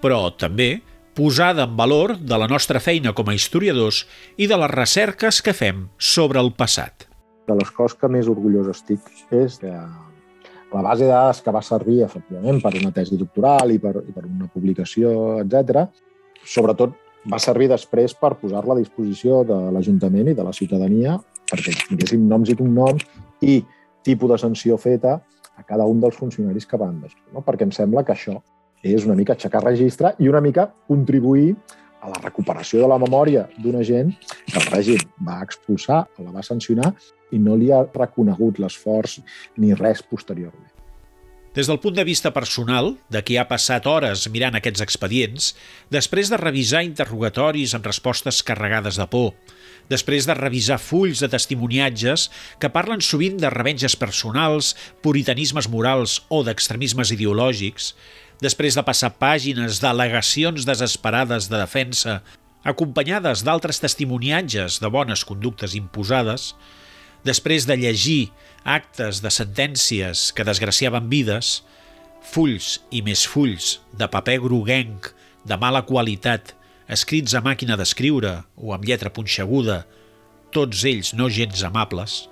Però 0.00 0.30
també 0.32 0.78
posada 1.14 1.64
en 1.64 1.76
valor 1.76 2.16
de 2.18 2.38
la 2.38 2.48
nostra 2.48 2.80
feina 2.80 3.12
com 3.16 3.28
a 3.28 3.34
historiadors 3.34 4.04
i 4.36 4.46
de 4.50 4.58
les 4.62 4.70
recerques 4.72 5.40
que 5.42 5.54
fem 5.56 5.88
sobre 5.98 6.40
el 6.40 6.52
passat. 6.52 7.08
De 7.48 7.56
les 7.58 7.70
coses 7.74 7.98
que 7.98 8.08
més 8.12 8.30
orgullós 8.30 8.70
estic 8.70 9.06
és 9.34 9.58
que 9.58 9.70
la 9.70 10.82
base 10.86 11.04
de 11.04 11.10
dades 11.10 11.40
que 11.42 11.50
va 11.50 11.62
servir, 11.66 12.02
efectivament, 12.06 12.60
per 12.62 12.76
una 12.78 12.92
tesi 12.94 13.18
doctoral 13.18 13.72
i 13.74 13.80
per, 13.82 13.96
i 14.06 14.14
per 14.14 14.24
una 14.28 14.46
publicació, 14.52 15.40
etc, 15.42 15.88
sobretot 16.46 16.94
va 17.30 17.40
servir 17.42 17.68
després 17.68 18.14
per 18.16 18.36
posar-la 18.40 18.76
a 18.76 18.80
disposició 18.80 19.42
de 19.44 19.58
l'Ajuntament 19.74 20.30
i 20.30 20.36
de 20.36 20.46
la 20.46 20.54
ciutadania 20.56 21.18
perquè 21.50 21.74
tinguéssim 21.88 22.22
noms 22.28 22.52
i 22.52 22.56
cognoms 22.56 23.04
i 23.42 23.58
tipus 24.06 24.30
de 24.32 24.38
sanció 24.40 24.78
feta 24.80 25.18
a 25.56 25.66
cada 25.66 25.84
un 25.84 26.00
dels 26.00 26.16
funcionaris 26.16 26.66
que 26.66 26.78
van 26.80 27.00
deixar. 27.02 27.20
No? 27.34 27.42
Perquè 27.44 27.66
em 27.66 27.74
sembla 27.74 28.04
que 28.06 28.14
això 28.14 28.38
és 28.82 29.04
una 29.04 29.16
mica 29.18 29.36
aixecar 29.36 29.62
registre 29.64 30.14
i 30.18 30.28
una 30.28 30.40
mica 30.40 30.70
contribuir 30.88 31.54
a 32.00 32.08
la 32.08 32.20
recuperació 32.22 32.80
de 32.80 32.88
la 32.88 32.98
memòria 32.98 33.46
d'una 33.60 33.84
gent 33.84 34.12
que 34.24 34.58
el 34.58 34.68
règim 34.72 35.06
va 35.26 35.40
expulsar, 35.44 36.06
la 36.18 36.32
va 36.32 36.44
sancionar 36.44 36.94
i 37.30 37.38
no 37.38 37.56
li 37.56 37.70
ha 37.72 37.84
reconegut 37.92 38.58
l'esforç 38.58 39.20
ni 39.60 39.74
res 39.76 40.02
posteriorment. 40.02 40.70
Des 41.50 41.66
del 41.66 41.80
punt 41.82 41.96
de 41.96 42.04
vista 42.06 42.30
personal, 42.30 42.92
de 43.10 43.24
qui 43.26 43.34
ha 43.36 43.48
passat 43.50 43.86
hores 43.90 44.28
mirant 44.30 44.54
aquests 44.54 44.84
expedients, 44.84 45.48
després 45.90 46.30
de 46.30 46.38
revisar 46.38 46.84
interrogatoris 46.86 47.74
amb 47.74 47.88
respostes 47.90 48.38
carregades 48.46 49.00
de 49.00 49.06
por, 49.10 49.32
després 49.90 50.28
de 50.30 50.36
revisar 50.38 50.78
fulls 50.78 51.18
de 51.18 51.28
testimoniatges 51.32 52.28
que 52.62 52.70
parlen 52.70 53.02
sovint 53.02 53.42
de 53.42 53.50
revenges 53.50 53.98
personals, 53.98 54.76
puritanismes 55.02 55.66
morals 55.74 56.20
o 56.30 56.44
d'extremismes 56.46 57.10
ideològics, 57.18 57.96
després 58.40 58.76
de 58.76 58.84
passar 58.84 59.12
pàgines 59.20 59.80
d'al·legacions 59.82 60.66
desesperades 60.68 61.48
de 61.52 61.60
defensa, 61.60 62.20
acompanyades 62.64 63.44
d'altres 63.44 63.80
testimoniatges 63.80 64.80
de 64.80 64.88
bones 64.92 65.24
conductes 65.28 65.76
imposades, 65.76 66.54
després 67.24 67.66
de 67.68 67.76
llegir 67.76 68.30
actes 68.64 69.20
de 69.24 69.32
sentències 69.32 70.30
que 70.36 70.44
desgraciaven 70.44 71.08
vides, 71.12 71.60
fulls 72.20 72.78
i 72.92 73.00
més 73.04 73.24
fulls 73.28 73.78
de 73.96 74.08
paper 74.12 74.40
groguenc 74.44 75.12
de 75.48 75.56
mala 75.60 75.82
qualitat 75.88 76.54
escrits 76.90 77.36
a 77.38 77.40
màquina 77.44 77.78
d'escriure 77.78 78.40
o 78.56 78.74
amb 78.74 78.84
lletra 78.84 79.12
punxeguda, 79.14 79.84
tots 80.52 80.84
ells 80.84 81.14
no 81.14 81.30
gens 81.30 81.62
amables, 81.64 82.24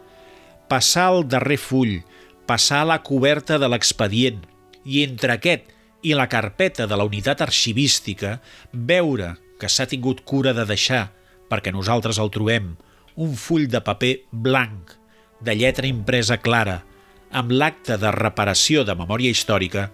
passar 0.69 1.09
al 1.13 1.25
darrer 1.31 1.61
full, 1.63 2.01
passar 2.49 2.83
a 2.83 2.89
la 2.93 2.99
coberta 3.07 3.59
de 3.61 3.69
l'expedient 3.71 4.43
i 4.85 5.05
entre 5.05 5.37
aquest 5.39 5.78
i 6.03 6.15
la 6.15 6.29
carpeta 6.31 6.87
de 6.87 6.97
la 6.97 7.07
unitat 7.09 7.43
arxivística 7.43 8.39
veure 8.73 9.35
que 9.59 9.69
s'ha 9.69 9.89
tingut 9.91 10.23
cura 10.23 10.55
de 10.55 10.65
deixar, 10.69 11.09
perquè 11.51 11.73
nosaltres 11.75 12.21
el 12.23 12.31
trobem, 12.31 12.77
un 13.19 13.35
full 13.35 13.67
de 13.67 13.81
paper 13.83 14.15
blanc, 14.31 14.95
de 15.41 15.55
lletra 15.59 15.87
impresa 15.87 16.39
clara, 16.39 16.83
amb 17.31 17.51
l'acte 17.53 17.99
de 17.99 18.11
reparació 18.15 18.85
de 18.87 18.95
memòria 18.95 19.31
històrica, 19.35 19.89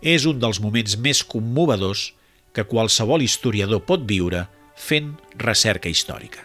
és 0.00 0.24
un 0.28 0.40
dels 0.40 0.60
moments 0.60 0.96
més 1.00 1.22
commovedors 1.24 2.12
que 2.54 2.66
qualsevol 2.68 3.22
historiador 3.24 3.84
pot 3.84 4.04
viure 4.08 4.46
fent 4.76 5.14
recerca 5.40 5.88
històrica. 5.88 6.44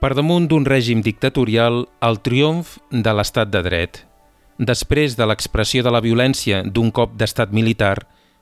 Per 0.00 0.14
damunt 0.16 0.46
d'un 0.48 0.64
règim 0.64 1.02
dictatorial, 1.04 1.84
el 2.00 2.20
triomf 2.24 2.78
de 2.90 3.12
l'estat 3.12 3.50
de 3.52 3.60
dret. 3.62 3.98
Després 4.56 5.16
de 5.16 5.26
l'expressió 5.28 5.84
de 5.84 5.92
la 5.92 6.00
violència 6.00 6.62
d'un 6.64 6.88
cop 6.92 7.12
d'estat 7.20 7.52
militar, 7.52 7.98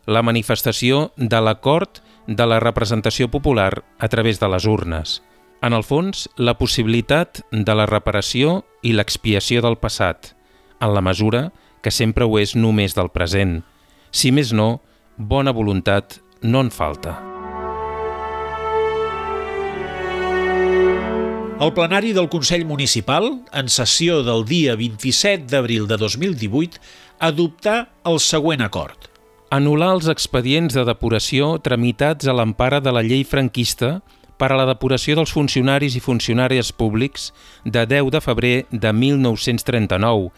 la 0.08 0.22
manifestació 0.24 1.10
de 1.20 1.38
l'acord 1.44 2.00
de 2.26 2.44
la 2.48 2.58
representació 2.64 3.28
popular 3.28 3.84
a 3.98 4.08
través 4.08 4.40
de 4.40 4.48
les 4.48 4.64
urnes. 4.64 5.18
En 5.60 5.74
el 5.76 5.84
fons, 5.84 6.28
la 6.36 6.54
possibilitat 6.56 7.42
de 7.52 7.74
la 7.76 7.84
reparació 7.90 8.62
i 8.80 8.94
l'expiació 8.96 9.60
del 9.60 9.76
passat, 9.76 10.32
en 10.80 10.94
la 10.96 11.02
mesura 11.04 11.50
que 11.84 11.92
sempre 11.92 12.24
ho 12.24 12.38
és 12.40 12.54
només 12.56 12.96
del 12.96 13.10
present. 13.12 13.58
Si 14.10 14.32
més 14.32 14.54
no, 14.56 14.80
bona 15.18 15.52
voluntat 15.52 16.22
no 16.40 16.64
en 16.64 16.72
falta. 16.72 17.18
El 21.58 21.74
plenari 21.74 22.14
del 22.14 22.30
Consell 22.32 22.64
Municipal, 22.64 23.28
en 23.52 23.68
sessió 23.68 24.22
del 24.22 24.46
dia 24.48 24.78
27 24.78 25.50
d'abril 25.52 25.88
de 25.90 26.00
2018, 26.00 26.80
adoptà 27.28 27.80
el 28.06 28.22
següent 28.22 28.64
acord. 28.64 29.07
Anul·lar 29.48 29.94
els 29.94 30.10
expedients 30.12 30.74
de 30.76 30.82
depuració 30.84 31.54
tramitats 31.64 32.28
a 32.28 32.34
l'empara 32.36 32.82
de 32.84 32.92
la 32.92 33.00
llei 33.00 33.22
franquista 33.24 34.02
per 34.36 34.50
a 34.52 34.58
la 34.60 34.66
depuració 34.68 35.16
dels 35.16 35.32
funcionaris 35.32 35.96
i 35.96 36.02
funcionàries 36.04 36.68
públics 36.76 37.30
de 37.64 37.86
10 37.88 38.10
de 38.12 38.20
febrer 38.20 38.58
de 38.68 38.92
1939, 38.92 40.28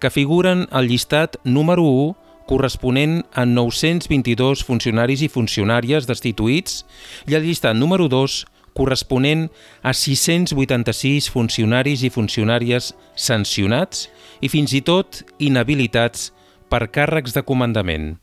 que 0.00 0.10
figuren 0.10 0.64
al 0.72 0.88
llistat 0.88 1.36
número 1.44 1.84
1 1.84 2.48
corresponent 2.48 3.20
a 3.36 3.44
922 3.44 4.64
funcionaris 4.64 5.20
i 5.20 5.28
funcionàries 5.28 6.08
destituïts 6.08 6.86
i 7.28 7.36
el 7.36 7.44
llistat 7.44 7.76
número 7.76 8.08
2 8.08 8.40
corresponent 8.72 9.50
a 9.84 9.92
686 9.92 11.28
funcionaris 11.36 12.00
i 12.00 12.14
funcionàries 12.16 12.94
sancionats 13.12 14.08
i 14.40 14.48
fins 14.48 14.72
i 14.72 14.80
tot 14.80 15.20
inhabilitats 15.36 16.30
per 16.72 16.86
càrrecs 16.88 17.36
de 17.36 17.44
comandament. 17.44 18.14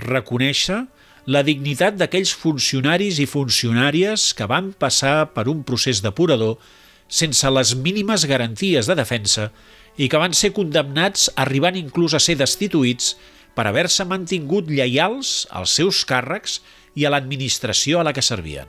Reconèixer 0.00 0.84
la 1.26 1.42
dignitat 1.42 1.96
d'aquells 1.96 2.34
funcionaris 2.36 3.20
i 3.22 3.28
funcionàries 3.28 4.32
que 4.36 4.48
van 4.50 4.72
passar 4.76 5.32
per 5.32 5.46
un 5.48 5.62
procés 5.64 6.02
depurador 6.04 6.58
sense 7.08 7.48
les 7.50 7.74
mínimes 7.76 8.26
garanties 8.28 8.88
de 8.90 8.96
defensa 8.98 9.50
i 9.96 10.08
que 10.10 10.20
van 10.20 10.34
ser 10.34 10.52
condemnats 10.52 11.30
arribant 11.40 11.76
inclús 11.78 12.14
a 12.14 12.20
ser 12.20 12.36
destituïts 12.40 13.14
per 13.54 13.68
haver-se 13.70 14.04
mantingut 14.04 14.68
lleials 14.68 15.44
als 15.50 15.76
seus 15.78 16.02
càrrecs 16.08 16.58
i 16.98 17.06
a 17.06 17.12
l'administració 17.14 18.00
a 18.00 18.06
la 18.06 18.12
que 18.12 18.22
servien. 18.22 18.66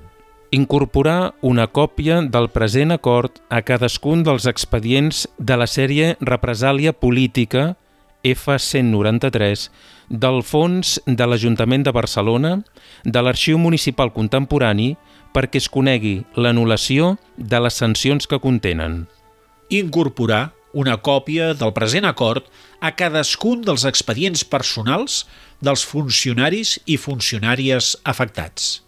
Incorporar 0.53 1.33
una 1.41 1.65
còpia 1.67 2.21
del 2.31 2.47
present 2.53 2.93
acord 2.93 3.41
a 3.49 3.63
cadascun 3.65 4.23
dels 4.23 4.45
expedients 4.47 5.25
de 5.37 5.57
la 5.57 5.67
sèrie 5.67 6.13
Represàlia 6.21 6.93
Política 6.93 7.73
F193 8.23 9.67
del 10.09 10.41
Fons 10.43 10.99
de 11.05 11.27
l'Ajuntament 11.27 11.85
de 11.85 11.93
Barcelona, 11.95 12.59
de 13.03 13.21
l'Arxiu 13.21 13.57
Municipal 13.61 14.11
Contemporani, 14.13 14.95
perquè 15.35 15.59
es 15.59 15.69
conegui 15.71 16.21
l'anul·lació 16.39 17.15
de 17.37 17.59
les 17.59 17.79
sancions 17.81 18.27
que 18.27 18.39
contenen. 18.39 19.03
Incorporar 19.69 20.53
una 20.75 20.97
còpia 20.99 21.53
del 21.55 21.71
present 21.73 22.05
acord 22.05 22.47
a 22.83 22.91
cadascun 22.99 23.63
dels 23.63 23.85
expedients 23.87 24.43
personals 24.43 25.23
dels 25.63 25.85
funcionaris 25.87 26.75
i 26.85 26.99
funcionàries 26.99 27.95
afectats. 28.03 28.81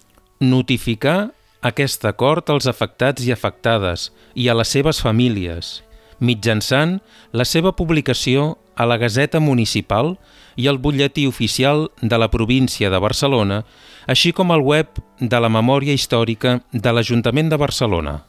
Notificar 0.43 1.31
aquest 1.65 2.05
acord 2.05 2.51
als 2.53 2.67
afectats 2.69 3.23
i 3.25 3.31
afectades 3.33 4.11
i 4.35 4.49
a 4.51 4.55
les 4.59 4.69
seves 4.75 4.99
famílies, 5.01 5.81
mitjançant 6.19 6.99
la 7.31 7.45
seva 7.47 7.73
publicació 7.73 8.57
a 8.77 8.85
la 8.85 8.97
Gazeta 9.01 9.41
Municipal 9.41 10.15
i 10.55 10.69
al 10.69 10.79
butlletí 10.79 11.27
oficial 11.27 11.89
de 12.01 12.17
la 12.17 12.29
província 12.31 12.89
de 12.89 13.01
Barcelona, 13.01 13.63
així 14.07 14.31
com 14.31 14.53
al 14.53 14.61
web 14.61 15.01
de 15.19 15.41
la 15.41 15.49
Memòria 15.49 15.97
Històrica 15.97 16.61
de 16.71 16.93
l'Ajuntament 16.93 17.49
de 17.49 17.59
Barcelona. 17.59 18.21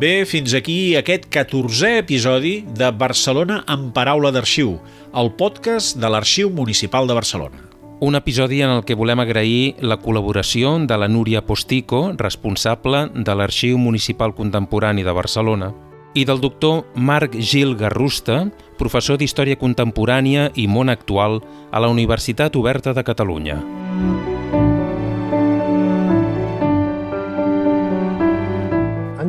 Bé, 0.00 0.24
fins 0.24 0.54
aquí 0.56 0.94
aquest 0.96 1.26
14è 1.28 1.98
episodi 2.00 2.62
de 2.72 2.86
Barcelona 2.96 3.58
en 3.68 3.90
paraula 3.92 4.30
d'arxiu, 4.32 4.78
el 5.12 5.28
podcast 5.36 5.98
de 6.00 6.08
l'Arxiu 6.08 6.48
Municipal 6.48 7.04
de 7.04 7.18
Barcelona. 7.18 7.60
Un 8.00 8.16
episodi 8.16 8.62
en 8.64 8.72
el 8.72 8.80
que 8.88 8.96
volem 8.96 9.20
agrair 9.20 9.74
la 9.84 9.98
col·laboració 10.00 10.72
de 10.88 10.96
la 10.96 11.10
Núria 11.12 11.44
Postico, 11.44 12.14
responsable 12.16 13.10
de 13.12 13.34
l'Arxiu 13.36 13.76
Municipal 13.76 14.32
Contemporani 14.32 15.04
de 15.04 15.12
Barcelona, 15.12 15.74
i 16.14 16.24
del 16.24 16.40
doctor 16.40 16.86
Marc 16.96 17.36
Gil 17.36 17.76
Garrusta, 17.76 18.46
professor 18.80 19.20
d'Història 19.20 19.60
Contemporània 19.60 20.48
i 20.56 20.64
Món 20.64 20.88
Actual 20.88 21.42
a 21.70 21.84
la 21.84 21.92
Universitat 21.92 22.56
Oberta 22.56 22.96
de 22.96 23.04
Catalunya. 23.04 23.60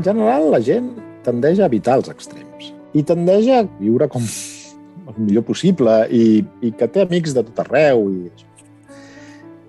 En 0.02 0.06
general, 0.06 0.48
la 0.50 0.58
gent 0.66 0.88
tendeix 1.22 1.60
a 1.62 1.68
evitar 1.70 2.00
els 2.00 2.08
extrems. 2.10 2.72
i 2.98 3.04
tendeix 3.06 3.46
a 3.54 3.60
viure 3.80 4.08
com 4.10 4.24
el 4.26 5.20
millor 5.28 5.44
possible 5.46 5.94
i, 6.10 6.42
i 6.66 6.72
que 6.76 6.88
té 6.90 7.04
amics 7.06 7.36
de 7.38 7.44
tot 7.46 7.62
arreu. 7.62 8.10
I 8.10 8.32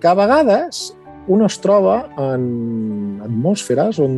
que 0.01 0.09
a 0.09 0.15
vegades 0.17 0.81
un 1.29 1.45
es 1.45 1.59
troba 1.61 1.99
en 2.17 3.21
atmosferes 3.23 4.01
on 4.01 4.17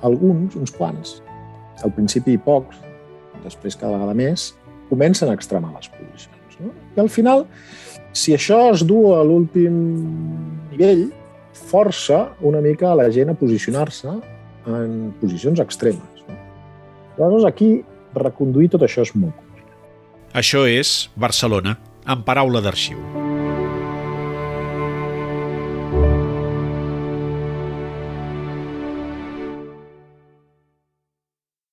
alguns, 0.00 0.56
uns 0.56 0.72
quants, 0.78 1.20
al 1.84 1.92
principi 1.92 2.38
pocs, 2.48 2.80
després 3.44 3.76
cada 3.76 3.98
vegada 3.98 4.16
més, 4.16 4.48
comencen 4.88 5.28
a 5.28 5.36
extremar 5.36 5.76
les 5.76 5.92
posicions. 5.92 6.58
No? 6.64 6.72
I 6.96 7.04
al 7.04 7.12
final, 7.12 7.44
si 8.16 8.32
això 8.32 8.64
es 8.72 8.88
du 8.88 9.12
a 9.12 9.20
l'últim 9.28 9.78
nivell, 10.72 11.10
força 11.52 12.30
una 12.40 12.64
mica 12.64 12.96
la 12.96 13.10
gent 13.12 13.30
a 13.30 13.38
posicionar-se 13.44 14.39
en 14.66 15.14
posicions 15.20 15.60
extremes. 15.62 16.24
No? 16.26 16.36
Aleshores, 17.20 17.46
aquí, 17.48 17.70
reconduir 18.16 18.70
tot 18.74 18.84
això 18.86 19.04
és 19.06 19.14
molt 19.14 19.36
complicat. 19.36 20.36
Això 20.40 20.66
és 20.68 21.10
Barcelona, 21.16 21.78
en 22.08 22.22
paraula 22.26 22.62
d'arxiu. 22.64 23.19